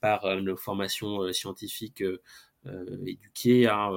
par 0.00 0.42
nos 0.42 0.56
formations 0.56 1.32
scientifiques 1.32 2.02
éduquées 3.06 3.66
à 3.68 3.92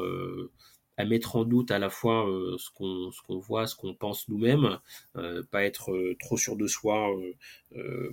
à 1.00 1.06
mettre 1.06 1.38
en 1.38 1.46
doute 1.46 1.72
à 1.72 1.80
la 1.80 1.90
fois 1.90 2.30
euh, 2.30 2.58
ce 2.58 2.70
qu'on 2.72 3.10
ce 3.12 3.22
qu'on 3.22 3.40
voit, 3.40 3.68
ce 3.68 3.76
qu'on 3.78 3.94
pense 3.96 4.28
nous-mêmes, 4.28 4.80
euh, 5.16 5.42
pas 5.50 5.64
être 5.64 5.94
euh, 5.94 6.18
trop 6.20 6.36
sûr 6.38 6.58
de 6.58 6.68
soi 6.68 7.10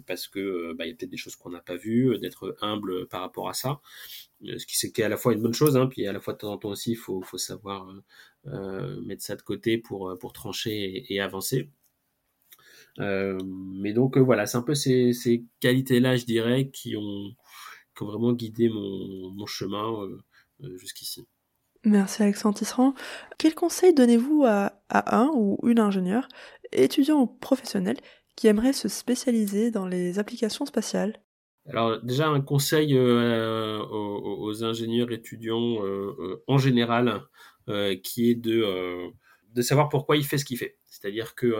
parce 0.06 0.28
que 0.28 0.72
bah, 0.74 0.86
il 0.86 0.90
y 0.90 0.92
a 0.92 0.94
peut-être 0.94 1.10
des 1.10 1.16
choses 1.16 1.34
qu'on 1.34 1.50
n'a 1.50 1.60
pas 1.60 1.74
vues, 1.76 2.16
d'être 2.18 2.56
humble 2.60 3.08
par 3.08 3.22
rapport 3.22 3.48
à 3.48 3.54
ça, 3.54 3.80
ce 4.44 4.64
qui 4.66 4.76
c'est 4.76 4.96
à 5.00 5.08
la 5.08 5.16
fois 5.16 5.32
une 5.32 5.42
bonne 5.42 5.54
chose, 5.54 5.76
hein, 5.76 5.88
puis 5.88 6.06
à 6.06 6.12
la 6.12 6.20
fois 6.20 6.34
de 6.34 6.38
temps 6.38 6.52
en 6.52 6.58
temps 6.58 6.70
aussi 6.70 6.92
il 6.92 6.96
faut 6.96 7.22
faut 7.22 7.38
savoir 7.38 7.92
mettre 8.44 9.22
ça 9.22 9.34
de 9.36 9.42
côté 9.42 9.78
pour 9.78 10.16
pour 10.20 10.32
trancher 10.32 11.04
et, 11.12 11.20
avancer. 11.20 11.68
mais 12.98 13.92
donc 13.92 14.16
voilà, 14.18 14.46
c'est 14.46 14.58
un 14.58 14.62
peu 14.62 14.74
ces, 14.74 15.12
ces 15.12 15.44
qualités-là, 15.60 16.16
je 16.16 16.24
dirais, 16.24 16.70
qui 16.70 16.96
ont, 16.96 17.34
qui 17.96 18.02
ont 18.02 18.06
vraiment 18.06 18.32
guidé 18.32 18.68
mon, 18.68 19.30
mon 19.30 19.46
chemin 19.46 20.08
jusqu'ici. 20.76 21.26
Merci 21.86 22.24
Alexandre 22.24 22.58
Tisserand. 22.58 22.94
Quel 23.38 23.54
conseil 23.54 23.94
donnez-vous 23.94 24.44
à, 24.44 24.72
un 24.90 25.30
ou 25.32 25.56
une 25.62 25.78
ingénieure, 25.78 26.26
étudiant 26.72 27.20
ou 27.20 27.26
professionnel, 27.28 27.96
qui 28.34 28.48
aimerait 28.48 28.72
se 28.72 28.88
spécialiser 28.88 29.70
dans 29.70 29.86
les 29.86 30.18
applications 30.18 30.66
spatiales? 30.66 31.22
Alors 31.68 32.02
déjà 32.02 32.26
un 32.26 32.40
conseil 32.40 32.96
euh, 32.98 33.78
aux, 33.88 34.64
ingénieurs 34.64 35.12
étudiants 35.12 35.84
euh, 35.84 36.12
euh, 36.18 36.42
en 36.48 36.58
général, 36.58 37.22
qui 38.02 38.30
est 38.30 38.34
de, 38.34 39.12
de 39.54 39.62
savoir 39.62 39.88
pourquoi 39.88 40.16
il 40.16 40.24
fait 40.24 40.38
ce 40.38 40.44
qu'il 40.44 40.58
fait. 40.58 40.78
C'est-à-dire 40.86 41.36
que 41.36 41.54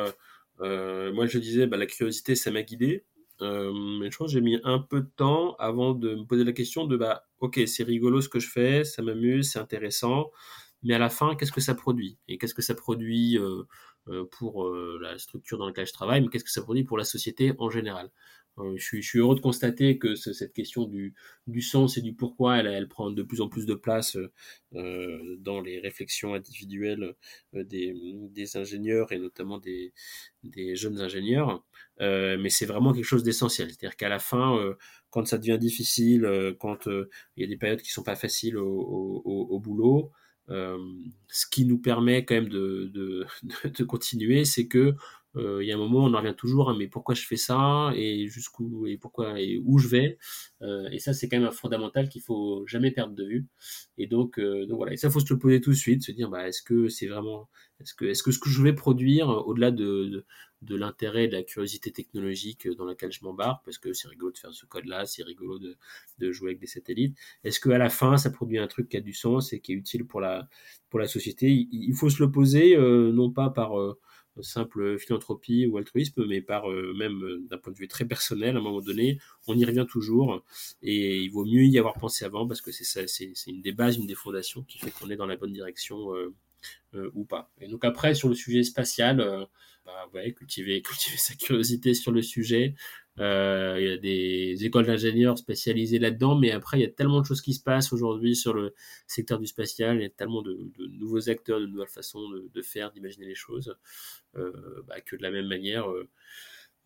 moi 1.13 1.27
je 1.27 1.39
disais, 1.39 1.69
bah, 1.69 1.77
la 1.77 1.87
curiosité 1.87 2.35
ça 2.35 2.51
m'a 2.51 2.63
guidé. 2.63 3.05
Mais 3.41 4.11
je 4.11 4.17
pense 4.17 4.29
que 4.29 4.33
j'ai 4.33 4.41
mis 4.41 4.59
un 4.65 4.79
peu 4.79 5.01
de 5.01 5.11
temps 5.17 5.55
avant 5.59 5.95
de 5.95 6.15
me 6.15 6.25
poser 6.25 6.45
la 6.45 6.53
question 6.53 6.87
de 6.87 6.97
bah 6.97 7.25
ok, 7.41 7.61
c'est 7.67 7.83
rigolo 7.85 8.21
ce 8.21 8.29
que 8.29 8.39
je 8.41 8.49
fais, 8.49 8.85
ça 8.85 9.03
m'amuse, 9.03 9.51
c'est 9.53 9.59
intéressant, 9.59 10.31
mais 10.83 10.95
à 10.95 10.99
la 10.99 11.11
fin, 11.11 11.35
qu'est-ce 11.37 11.53
que 11.53 11.61
ça 11.61 11.75
produit? 11.75 12.19
Et 12.29 12.39
qu'est-ce 12.39 12.55
que 12.55 12.63
ça 12.63 12.75
produit 12.75 13.39
euh, 13.39 13.65
euh, 14.09 14.25
pour 14.31 14.67
euh, 14.67 14.99
la 15.03 15.19
structure 15.19 15.59
dans 15.59 15.67
laquelle 15.67 15.87
je 15.87 15.93
travaille, 15.93 16.21
mais 16.21 16.29
qu'est-ce 16.29 16.45
que 16.45 16.51
ça 16.51 16.63
produit 16.63 16.85
pour 16.85 16.99
la 16.99 17.05
société 17.05 17.53
en 17.59 17.71
général? 17.71 18.11
Je 18.59 18.83
suis, 18.83 19.03
je, 19.03 19.09
suis, 19.09 19.19
heureux 19.19 19.35
de 19.37 19.41
constater 19.41 19.99
que 19.99 20.15
cette 20.15 20.53
question 20.53 20.85
du, 20.85 21.15
du 21.47 21.61
sens 21.61 21.99
et 21.99 22.03
du 22.03 22.15
pourquoi, 22.15 22.59
elle, 22.59 22.67
elle, 22.67 22.89
prend 22.89 23.11
de 23.11 23.23
plus 23.23 23.41
en 23.41 23.49
plus 23.49 23.67
de 23.67 23.75
place 23.75 24.17
euh, 24.75 25.37
dans 25.39 25.61
les 25.61 25.79
réflexions 25.79 26.35
individuelles 26.35 27.15
des, 27.53 27.95
des, 28.31 28.57
ingénieurs 28.57 29.13
et 29.13 29.19
notamment 29.19 29.59
des, 29.59 29.93
des 30.43 30.75
jeunes 30.77 31.01
ingénieurs. 31.01 31.65
Euh, 32.01 32.39
mais 32.39 32.49
c'est 32.51 32.67
vraiment 32.67 32.93
quelque 32.93 33.05
chose 33.05 33.23
d'essentiel. 33.23 33.69
C'est-à-dire 33.69 33.97
qu'à 33.97 34.09
la 34.09 34.19
fin, 34.19 34.59
euh, 34.59 34.75
quand 35.11 35.27
ça 35.27 35.39
devient 35.39 35.59
difficile, 35.59 36.57
quand 36.59 36.87
il 36.87 37.43
y 37.43 37.45
a 37.45 37.47
des 37.47 37.57
périodes 37.57 37.83
qui 37.83 37.91
sont 37.91 38.03
pas 38.03 38.17
faciles 38.17 38.57
au, 38.57 39.23
au, 39.25 39.47
au 39.51 39.61
boulot, 39.61 40.13
euh, 40.51 40.79
ce 41.29 41.47
qui 41.47 41.65
nous 41.65 41.79
permet 41.79 42.25
quand 42.25 42.37
même 42.37 42.49
de, 42.49 42.91
de, 42.95 43.27
de 43.79 43.85
continuer, 43.85 44.45
c'est 44.45 44.69
que 44.69 44.79
euh, 44.79 44.95
il 45.37 45.67
y 45.67 45.73
a 45.73 45.75
un 45.75 45.79
moment, 45.79 46.05
on 46.05 46.15
en 46.15 46.19
revient 46.19 46.35
toujours, 46.37 46.71
hein, 46.71 46.77
mais 46.79 46.89
pourquoi 46.89 47.15
je 47.15 47.27
fais 47.27 47.37
ça 47.37 47.93
et 47.95 48.27
jusqu'où 48.29 48.87
et 48.87 48.97
pourquoi 48.97 49.41
et 49.41 49.61
où 49.65 49.79
je 49.79 49.89
vais? 49.89 50.19
Euh, 50.63 50.89
et 50.91 50.99
ça, 50.99 51.13
c'est 51.13 51.29
quand 51.29 51.39
même 51.39 51.49
un 51.49 51.53
fondamental 51.53 52.09
qu'il 52.09 52.23
faut 52.23 52.67
jamais 52.67 52.91
perdre 52.91 53.15
de 53.15 53.25
vue. 53.25 53.47
Et 53.99 54.07
donc, 54.07 54.39
euh, 54.39 54.67
donc 54.67 54.79
voilà. 54.79 54.93
Et 54.93 54.97
ça, 54.97 55.11
faut 55.11 55.21
se 55.21 55.33
le 55.33 55.39
poser 55.39 55.61
tout 55.61 55.71
de 55.71 55.77
suite, 55.77 56.03
se 56.03 56.13
dire, 56.13 56.31
bah, 56.31 56.49
est-ce 56.49 56.63
que 56.63 56.89
c'est 56.89 57.07
vraiment, 57.07 57.49
est-ce 57.81 57.95
que, 57.95 58.07
est-ce 58.07 58.23
que 58.23 58.31
ce 58.31 58.39
que 58.39 58.49
je 58.51 58.63
vais 58.63 58.73
produire, 58.73 59.29
au-delà 59.29 59.71
de, 59.71 60.25
de, 60.63 60.77
l'intérêt 60.77 61.29
de 61.29 61.33
la 61.35 61.43
curiosité 61.43 61.93
technologique 61.93 62.69
dans 62.77 62.85
laquelle 62.85 63.13
je 63.13 63.23
m'embarque, 63.25 63.65
parce 63.65 63.79
que 63.79 63.93
c'est 63.93 64.09
rigolo 64.09 64.33
de 64.33 64.39
faire 64.39 64.53
ce 64.53 64.67
code-là, 64.67 65.07
c'est 65.07 65.23
rigolo 65.23 65.59
de, 65.59 65.77
de 66.19 66.33
jouer 66.33 66.51
avec 66.51 66.61
des 66.61 66.67
satellites. 66.67 67.17
Est-ce 67.45 67.61
que 67.61 67.71
à 67.71 67.79
la 67.79 67.91
fin, 67.91 68.17
ça 68.17 68.31
produit 68.31 68.59
un 68.59 68.67
truc 68.67 68.89
qui 68.89 68.97
a 68.97 69.01
du 69.01 69.13
sens 69.13 69.53
et 69.53 69.61
qui 69.61 69.73
est 69.73 69.77
utile 69.77 70.07
pour 70.07 70.21
la 70.21 70.49
pour 70.91 71.01
la 71.01 71.07
société? 71.07 71.51
Il, 71.51 71.95
faut 71.95 72.11
se 72.11 72.23
le 72.23 72.31
poser, 72.31 72.77
non 72.79 73.31
pas 73.31 73.51
par 73.51 73.73
simple 74.43 74.99
philanthropie 74.99 75.67
ou 75.67 75.79
altruisme, 75.79 76.27
mais 76.27 76.41
par 76.41 76.71
euh, 76.71 76.93
même 76.95 77.23
euh, 77.25 77.47
d'un 77.51 77.59
point 77.59 77.73
de 77.73 77.79
vue 77.79 77.89
très 77.89 78.05
personnel, 78.05 78.57
à 78.57 78.59
un 78.59 78.63
moment 78.63 78.81
donné, 78.81 79.19
on 79.47 79.57
y 79.57 79.65
revient 79.65 79.87
toujours, 79.89 80.45
et 80.83 81.19
il 81.19 81.29
vaut 81.31 81.45
mieux 81.45 81.65
y 81.65 81.79
avoir 81.79 81.95
pensé 81.95 82.25
avant, 82.25 82.47
parce 82.47 82.61
que 82.61 82.73
c'est 82.73 82.85
ça, 82.85 83.07
c'est 83.07 83.33
une 83.47 83.63
des 83.63 83.73
bases, 83.73 83.97
une 83.97 84.07
des 84.07 84.15
fondations 84.15 84.63
qui 84.63 84.79
fait 84.79 84.91
qu'on 84.91 85.11
est 85.11 85.17
dans 85.17 85.27
la 85.27 85.37
bonne 85.37 85.53
direction 85.53 86.15
euh, 86.15 87.11
ou 87.15 87.25
pas. 87.25 87.51
Et 87.61 87.69
donc 87.69 87.85
après, 87.85 88.15
sur 88.15 88.29
le 88.29 88.35
sujet 88.35 88.63
spatial, 88.63 89.47
bah, 89.87 90.31
cultiver, 90.37 90.83
sa 91.17 91.35
curiosité 91.35 91.95
sur 91.95 92.13
le 92.13 92.23
sujet, 92.23 92.75
euh, 93.19 93.77
il 93.79 93.87
y 93.87 93.91
a 93.93 93.97
des 93.97 94.67
écoles 94.67 94.87
d'ingénieurs 94.87 95.39
spécialisées 95.39 95.99
là-dedans, 95.99 96.37
mais 96.37 96.51
après, 96.51 96.79
il 96.79 96.83
y 96.83 96.87
a 96.87 96.91
tellement 96.91 97.21
de 97.21 97.27
choses 97.27 97.41
qui 97.41 97.55
se 97.55 97.63
passent 97.63 97.93
aujourd'hui 97.93 98.37
sur 98.37 98.53
le 98.53 98.75
secteur 99.07 99.39
du 99.39 99.47
spatial, 99.47 99.97
il 99.97 100.03
y 100.03 100.07
a 100.07 100.11
tellement 100.11 100.43
de, 100.43 100.59
nouveaux 100.99 101.31
acteurs, 101.31 101.61
de 101.61 101.67
nouvelles 101.67 101.89
façons 101.89 102.29
de, 102.29 102.63
faire, 102.63 102.93
d'imaginer 102.93 103.27
les 103.27 103.35
choses, 103.35 103.77
euh, 104.37 104.53
bah, 104.87 105.01
que 105.01 105.17
de 105.17 105.23
la 105.23 105.31
même 105.31 105.47
manière, 105.47 105.91
euh, 105.91 106.09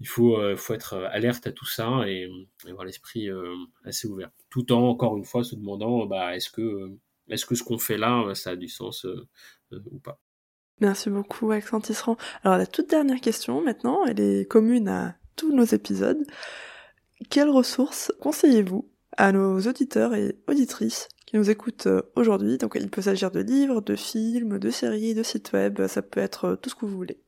il 0.01 0.09
faut, 0.09 0.41
être 0.71 0.95
alerte 1.11 1.47
à 1.47 1.53
tout 1.53 1.67
ça 1.67 2.09
et, 2.09 2.31
avoir 2.67 2.85
l'esprit 2.85 3.29
assez 3.85 4.09
ouvert. 4.09 4.31
Tout 4.49 4.73
en, 4.73 4.89
encore 4.89 5.17
une 5.19 5.25
fois, 5.25 5.45
se 5.45 5.57
demandant, 5.57 6.07
bah, 6.07 6.35
est-ce 6.37 6.51
que, 6.51 6.93
est-ce 7.29 7.45
que 7.45 7.55
ce 7.55 7.63
qu'on 7.63 7.79
fait 7.79 7.99
là, 7.99 8.35
ça 8.35 8.51
a 8.51 8.57
du 8.57 8.69
sens 8.69 9.07
ou 9.73 9.99
pas? 9.99 10.19
Merci 10.81 11.11
beaucoup, 11.11 11.51
Alexandre 11.51 11.85
Tisserand. 11.85 12.17
Alors, 12.43 12.57
la 12.57 12.67
toute 12.67 12.89
dernière 12.89 13.21
question, 13.21 13.63
maintenant, 13.63 14.07
elle 14.07 14.21
est 14.21 14.49
commune 14.49 14.89
à 14.89 15.15
tous 15.37 15.55
nos 15.55 15.65
épisodes. 15.65 16.25
Quelles 17.29 17.51
ressources 17.51 18.13
conseillez-vous 18.21 18.89
à 19.17 19.33
nos 19.33 19.61
auditeurs 19.61 20.15
et 20.15 20.37
auditrices 20.47 21.09
qui 21.27 21.37
nous 21.37 21.51
écoutent 21.51 21.87
euh, 21.87 22.03
aujourd'hui? 22.17 22.57
Donc 22.57 22.79
il 22.81 22.89
peut 22.89 23.03
s'agir 23.03 23.31
de 23.31 23.41
livres, 23.41 23.83
de 23.83 23.95
films, 23.95 24.59
de 24.59 24.71
séries, 24.71 25.15
de 25.15 25.23
sites 25.23 25.53
web, 25.53 25.87
ça 25.87 26.01
peut 26.01 26.21
être 26.21 26.45
euh, 26.47 26.57
tout 26.57 26.71
ce 26.71 26.75
que 26.75 26.87
vous 26.87 26.97
voulez. 26.97 27.21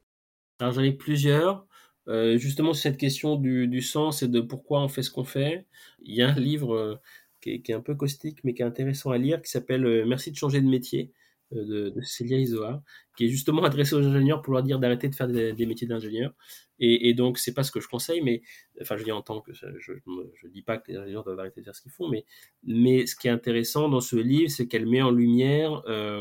Alors 0.59 0.73
j'en 0.73 0.83
ai 0.83 0.93
plusieurs. 0.93 1.67
euh, 2.09 2.39
justement 2.39 2.73
cette 2.73 2.97
question 2.97 3.37
du, 3.37 3.81
sens 3.83 4.23
et 4.23 4.29
de 4.29 4.41
pourquoi 4.41 4.83
on 4.83 4.89
fait 4.89 5.03
ce 5.03 5.11
qu'on 5.11 5.25
fait. 5.25 5.67
Il 6.03 6.15
y 6.15 6.23
a 6.23 6.31
un 6.31 6.41
livre 6.41 7.01
qui, 7.43 7.51
est, 7.51 7.71
un 7.71 7.81
peu 7.81 7.95
caustique 7.95 8.43
mais 8.45 8.55
qui 8.55 8.63
est 8.63 8.65
intéressant 8.65 9.11
à 9.11 9.19
lire 9.19 9.43
qui 9.43 9.51
s'appelle 9.51 10.05
Merci 10.07 10.31
de 10.33 10.37
changer 10.37 10.61
de 10.63 10.69
métier 10.69 11.13
de, 11.53 11.91
de 11.91 12.01
Célia 12.03 12.39
Isoa, 12.39 12.83
qui 13.17 13.27
est 13.27 13.29
justement 13.29 13.63
adressé 13.65 13.95
aux 13.95 14.05
ingénieurs 14.05 14.43
pour 14.43 14.53
leur 14.53 14.63
dire 14.63 14.79
d'arrêter 14.79 15.09
de 15.09 15.15
faire 15.15 15.29
des, 15.29 15.67
métiers 15.67 15.87
d'ingénieur. 15.87 16.33
Et, 16.79 17.09
et, 17.09 17.15
donc, 17.15 17.39
c'est 17.39 17.55
pas 17.55 17.63
ce 17.63 17.71
que 17.71 17.81
je 17.81 17.89
conseille, 17.89 18.23
mais 18.23 18.43
enfin, 18.81 18.97
je 18.97 19.05
dis 19.05 19.13
en 19.13 19.23
tant 19.23 19.41
que 19.41 19.53
je, 19.53 19.67
je 19.79 20.49
dis 20.49 20.63
pas 20.63 20.79
que 20.79 20.91
les 20.91 20.99
ingénieurs 20.99 21.25
doivent 21.25 21.39
arrêter 21.39 21.61
de 21.61 21.65
faire 21.65 21.77
ce 21.77 21.83
qu'ils 21.83 21.93
font, 21.93 22.09
mais 22.09 22.25
mais 22.65 23.07
ce 23.07 23.17
qui 23.17 23.29
est 23.29 23.31
intéressant 23.31 23.89
dans 23.89 24.01
ce 24.01 24.17
livre, 24.17 24.51
c'est 24.51 24.67
qu'elle 24.67 24.87
met 24.87 25.03
en 25.03 25.11
lumière 25.11 25.83
euh, 25.87 26.21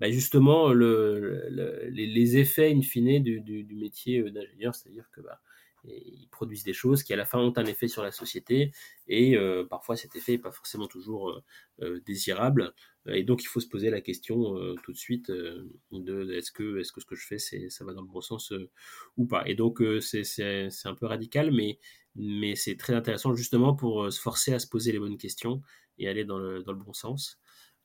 bah 0.00 0.10
justement 0.10 0.72
le, 0.72 1.46
le, 1.50 1.88
les, 1.90 2.36
effets 2.38 2.72
in 2.72 2.80
fine 2.80 3.22
du, 3.22 3.66
métier 3.76 4.22
d'ingénieur, 4.30 4.74
c'est-à-dire 4.74 5.08
que 5.12 5.20
bah, 5.20 5.40
ils 5.84 6.28
produisent 6.30 6.64
des 6.64 6.72
choses 6.72 7.02
qui 7.02 7.12
à 7.12 7.16
la 7.16 7.24
fin 7.24 7.38
ont 7.38 7.52
un 7.56 7.64
effet 7.64 7.88
sur 7.88 8.02
la 8.02 8.10
société. 8.10 8.72
Et 9.08 9.36
euh, 9.36 9.64
parfois 9.64 9.96
cet 9.96 10.16
effet 10.16 10.32
n'est 10.32 10.38
pas 10.38 10.52
forcément 10.52 10.86
toujours 10.86 11.30
euh, 11.30 11.42
euh, 11.82 12.00
désirable 12.06 12.74
et 13.06 13.22
donc 13.24 13.42
il 13.42 13.46
faut 13.46 13.60
se 13.60 13.68
poser 13.68 13.90
la 13.90 14.00
question 14.00 14.56
euh, 14.56 14.74
tout 14.84 14.92
de 14.92 14.96
suite 14.96 15.30
euh, 15.30 15.70
de 15.90 16.32
est-ce 16.32 16.52
que 16.52 16.78
est-ce 16.78 16.92
que 16.92 17.00
ce 17.00 17.06
que 17.06 17.16
je 17.16 17.26
fais 17.26 17.38
ça 17.38 17.84
va 17.84 17.94
dans 17.94 18.02
le 18.02 18.08
bon 18.08 18.20
sens 18.20 18.52
euh, 18.52 18.70
ou 19.16 19.26
pas. 19.26 19.42
Et 19.46 19.54
donc 19.54 19.82
c'est 20.00 20.24
un 20.84 20.94
peu 20.94 21.06
radical 21.06 21.50
mais 21.50 21.78
mais 22.14 22.56
c'est 22.56 22.76
très 22.76 22.94
intéressant 22.94 23.34
justement 23.34 23.74
pour 23.74 24.12
se 24.12 24.20
forcer 24.20 24.52
à 24.52 24.58
se 24.58 24.66
poser 24.66 24.92
les 24.92 24.98
bonnes 24.98 25.18
questions 25.18 25.62
et 25.98 26.08
aller 26.08 26.24
dans 26.24 26.38
le 26.38 26.62
dans 26.62 26.72
le 26.72 26.78
bon 26.78 26.92
sens. 26.92 27.38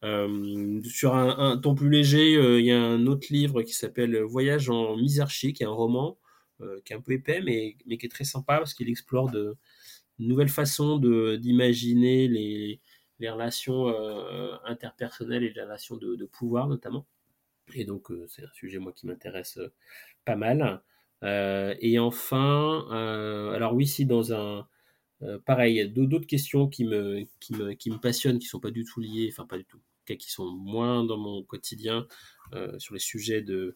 Sur 0.03 1.15
un, 1.15 1.57
ton 1.57 1.73
plus 1.73 1.89
léger 1.89 2.33
il 2.59 2.65
y 2.65 2.71
a 2.71 2.79
un 2.79 3.07
autre 3.07 3.27
livre 3.31 3.63
qui 3.63 3.73
s'appelle 3.73 4.21
Voyage 4.21 4.69
en 4.69 4.97
Misarchie 4.97 5.53
qui 5.53 5.63
est 5.63 5.65
un 5.65 5.71
roman 5.71 6.19
euh, 6.61 6.79
qui 6.85 6.93
est 6.93 6.95
un 6.95 7.01
peu 7.01 7.11
épais, 7.11 7.41
mais, 7.41 7.75
mais 7.85 7.97
qui 7.97 8.05
est 8.05 8.09
très 8.09 8.23
sympa 8.23 8.57
parce 8.59 8.73
qu'il 8.73 8.89
explore 8.89 9.29
de, 9.29 9.57
nouvelles 10.19 10.47
façons 10.49 10.97
d'imaginer 10.97 12.29
les, 12.29 12.79
les 13.19 13.29
relations 13.29 13.87
euh, 13.89 14.55
interpersonnelles 14.65 15.43
et 15.43 15.53
les 15.53 15.61
relations 15.61 15.97
de, 15.97 16.25
pouvoir 16.25 16.67
notamment. 16.67 17.05
Et 17.73 17.85
donc 17.85 18.11
euh, 18.11 18.25
c'est 18.27 18.43
un 18.43 18.53
sujet 18.53 18.79
moi 18.79 18.91
qui 18.93 19.07
m'intéresse 19.07 19.57
euh, 19.57 19.73
pas 20.25 20.35
mal. 20.35 20.81
Et 21.23 21.97
enfin, 21.97 22.85
alors 23.55 23.73
oui, 23.73 23.87
si 23.87 24.05
dans 24.05 24.31
un 24.31 24.67
pareil, 25.45 25.73
il 25.73 25.77
y 25.77 25.81
a 25.81 25.87
d'autres 25.87 26.27
questions 26.27 26.67
qui 26.67 26.85
me, 26.85 27.25
qui 27.39 27.89
me 27.89 27.97
passionnent, 27.97 28.37
qui 28.37 28.45
sont 28.45 28.59
pas 28.59 28.69
du 28.69 28.83
tout 28.83 28.99
liées, 28.99 29.29
enfin 29.31 29.47
pas 29.47 29.57
du 29.57 29.65
tout, 29.65 29.79
qui 30.13 30.31
sont 30.31 30.51
moins 30.51 31.03
dans 31.03 31.17
mon 31.17 31.43
quotidien 31.43 32.07
euh, 32.53 32.77
sur 32.77 32.93
les 32.93 32.99
sujets 32.99 33.41
de, 33.41 33.75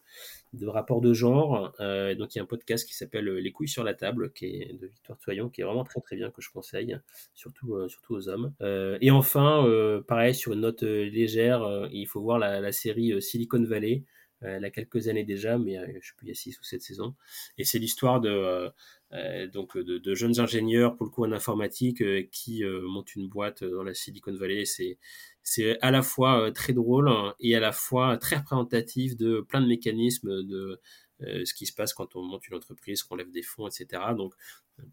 de 0.52 0.66
rapport 0.66 1.00
de 1.00 1.12
genre. 1.12 1.72
Euh, 1.80 2.14
donc 2.14 2.34
il 2.34 2.38
y 2.38 2.40
a 2.40 2.44
un 2.44 2.46
podcast 2.46 2.86
qui 2.86 2.94
s'appelle 2.94 3.28
euh, 3.28 3.40
Les 3.40 3.50
couilles 3.50 3.68
sur 3.68 3.82
la 3.82 3.94
table, 3.94 4.32
qui 4.32 4.46
est 4.46 4.80
de 4.80 4.86
Victoire 4.86 5.18
Toyon, 5.18 5.48
qui 5.48 5.60
est 5.60 5.64
vraiment 5.64 5.84
très 5.84 6.00
très 6.00 6.16
bien, 6.16 6.30
que 6.30 6.40
je 6.40 6.50
conseille, 6.50 6.98
surtout, 7.34 7.88
surtout 7.88 8.14
aux 8.14 8.28
hommes. 8.28 8.52
Et 9.00 9.10
enfin, 9.10 9.66
pareil, 10.06 10.34
sur 10.34 10.52
une 10.52 10.60
note 10.60 10.82
légère, 10.82 11.88
il 11.92 12.06
faut 12.06 12.20
voir 12.20 12.38
la 12.38 12.72
série 12.72 13.20
Silicon 13.20 13.62
Valley. 13.64 14.04
Elle 14.42 14.64
a 14.64 14.70
quelques 14.70 15.08
années 15.08 15.24
déjà, 15.24 15.58
mais 15.58 15.74
je 15.74 15.82
ne 15.82 16.16
plus, 16.16 16.26
il 16.26 16.28
y 16.28 16.32
a 16.32 16.34
6 16.34 16.58
ou 16.58 16.64
7 16.64 16.82
saisons. 16.82 17.14
Et 17.58 17.64
c'est 17.64 17.78
l'histoire 17.78 18.20
de, 18.20 18.70
donc 19.52 19.76
de, 19.76 20.14
jeunes 20.14 20.40
ingénieurs, 20.40 20.96
pour 20.96 21.06
le 21.06 21.10
coup 21.10 21.24
en 21.24 21.32
informatique, 21.32 22.02
qui 22.30 22.64
montent 22.64 23.14
une 23.14 23.28
boîte 23.28 23.64
dans 23.64 23.82
la 23.82 23.94
Silicon 23.94 24.34
Valley. 24.34 24.64
C'est 24.64 24.98
c'est 25.42 25.80
à 25.80 25.90
la 25.90 26.02
fois 26.02 26.40
euh, 26.40 26.50
très 26.50 26.72
drôle 26.72 27.10
et 27.40 27.56
à 27.56 27.60
la 27.60 27.72
fois 27.72 28.16
très 28.18 28.36
représentatif 28.36 29.16
de 29.16 29.40
plein 29.40 29.60
de 29.60 29.66
mécanismes 29.66 30.44
de 30.44 30.80
euh, 31.22 31.44
ce 31.44 31.54
qui 31.54 31.66
se 31.66 31.72
passe 31.72 31.92
quand 31.92 32.16
on 32.16 32.22
monte 32.22 32.46
une 32.48 32.54
entreprise, 32.54 33.02
qu'on 33.02 33.16
lève 33.16 33.30
des 33.30 33.42
fonds, 33.42 33.66
etc. 33.66 34.02
Donc, 34.16 34.34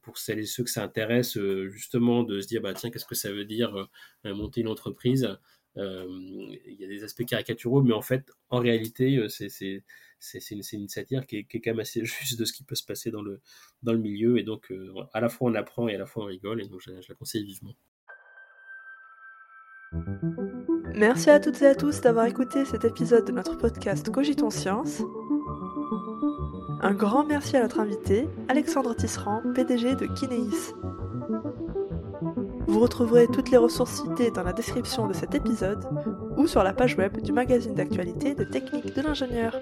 pour 0.01 0.17
celles 0.17 0.39
et 0.39 0.45
ceux 0.45 0.63
que 0.63 0.69
ça 0.69 0.83
intéresse, 0.83 1.37
euh, 1.37 1.69
justement, 1.69 2.23
de 2.23 2.41
se 2.41 2.47
dire, 2.47 2.61
bah, 2.61 2.73
tiens, 2.73 2.89
qu'est-ce 2.89 3.05
que 3.05 3.15
ça 3.15 3.31
veut 3.31 3.45
dire 3.45 3.87
monter 4.25 4.61
une 4.61 4.67
entreprise? 4.67 5.37
Il 5.77 6.75
y 6.79 6.83
a 6.83 6.87
des 6.87 7.03
aspects 7.03 7.25
caricaturaux, 7.25 7.81
mais 7.81 7.93
en 7.93 8.01
fait, 8.01 8.31
en 8.49 8.59
réalité, 8.59 9.25
c'est 9.29 9.83
c'est 10.19 10.49
une, 10.49 10.63
une, 10.73 10.87
satire 10.87 11.27
qui 11.27 11.37
est, 11.37 11.43
qui 11.43 11.61
quand 11.61 11.71
même 11.71 11.79
assez 11.79 12.03
juste 12.05 12.39
de 12.39 12.45
ce 12.45 12.53
qui 12.53 12.63
peut 12.63 12.73
se 12.75 12.83
passer 12.83 13.11
dans 13.11 13.21
le, 13.21 13.39
milieu. 13.97 14.39
Et 14.39 14.43
donc, 14.43 14.73
à 15.13 15.21
la 15.21 15.29
fois 15.29 15.51
on 15.51 15.55
apprend 15.55 15.87
et 15.87 15.95
à 15.95 15.99
la 15.99 16.05
fois 16.05 16.23
on 16.23 16.27
rigole. 16.27 16.61
Et 16.61 16.67
donc, 16.67 16.81
je, 16.81 16.89
je 17.01 17.09
la 17.09 17.15
conseille 17.15 17.45
vivement. 17.45 17.75
Merci 20.95 21.29
à 21.29 21.39
toutes 21.39 21.61
et 21.61 21.67
à 21.67 21.75
tous 21.75 22.01
d'avoir 22.01 22.25
écouté 22.25 22.65
cet 22.65 22.83
épisode 22.83 23.25
de 23.25 23.31
notre 23.31 23.55
podcast 23.57 24.09
Cogitons 24.11 24.49
Science. 24.49 25.01
Un 26.81 26.93
grand 26.93 27.25
merci 27.25 27.55
à 27.57 27.63
notre 27.63 27.79
invité, 27.79 28.27
Alexandre 28.49 28.95
Tisserand, 28.95 29.41
PDG 29.53 29.95
de 29.95 30.07
Kineis. 30.07 31.06
Vous 32.67 32.79
retrouverez 32.81 33.27
toutes 33.27 33.49
les 33.49 33.57
ressources 33.57 34.01
citées 34.03 34.29
dans 34.29 34.43
la 34.43 34.51
description 34.53 35.07
de 35.07 35.13
cet 35.13 35.33
épisode 35.33 35.85
ou 36.35 36.47
sur 36.47 36.63
la 36.63 36.73
page 36.73 36.97
web 36.97 37.21
du 37.21 37.31
magazine 37.31 37.73
d'actualité 37.73 38.35
de 38.35 38.43
Technique 38.43 38.93
de 38.93 39.01
l'ingénieur. 39.01 39.55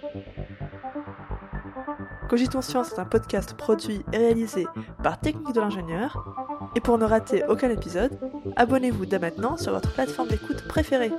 Cogitons 2.27 2.63
Science 2.63 2.93
est 2.93 2.99
un 2.99 3.05
podcast 3.05 3.53
produit 3.53 4.01
et 4.11 4.17
réalisé 4.17 4.65
par 5.03 5.19
Technique 5.19 5.53
de 5.53 5.61
l'ingénieur. 5.61 6.35
Et 6.75 6.81
pour 6.81 6.97
ne 6.97 7.05
rater 7.05 7.43
aucun 7.47 7.69
épisode, 7.69 8.19
abonnez-vous 8.55 9.05
dès 9.05 9.19
maintenant 9.19 9.55
sur 9.55 9.71
votre 9.71 9.93
plateforme 9.93 10.29
d'écoute 10.29 10.67
préférée. 10.67 11.13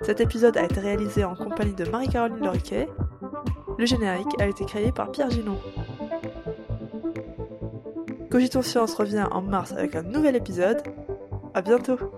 Cet 0.00 0.20
épisode 0.20 0.56
a 0.56 0.64
été 0.64 0.80
réalisé 0.80 1.24
en 1.24 1.34
compagnie 1.34 1.74
de 1.74 1.84
Marie-Caroline 1.84 2.44
Loriquet. 2.44 2.88
Le 3.78 3.84
générique 3.84 4.40
a 4.40 4.46
été 4.46 4.64
créé 4.64 4.90
par 4.90 5.10
Pierre 5.10 5.30
Ginon. 5.30 5.58
Cogitons 8.36 8.60
Science 8.60 8.94
revient 8.96 9.24
en 9.30 9.40
mars 9.40 9.72
avec 9.72 9.96
un 9.96 10.02
nouvel 10.02 10.36
épisode. 10.36 10.82
À 11.54 11.62
bientôt! 11.62 12.15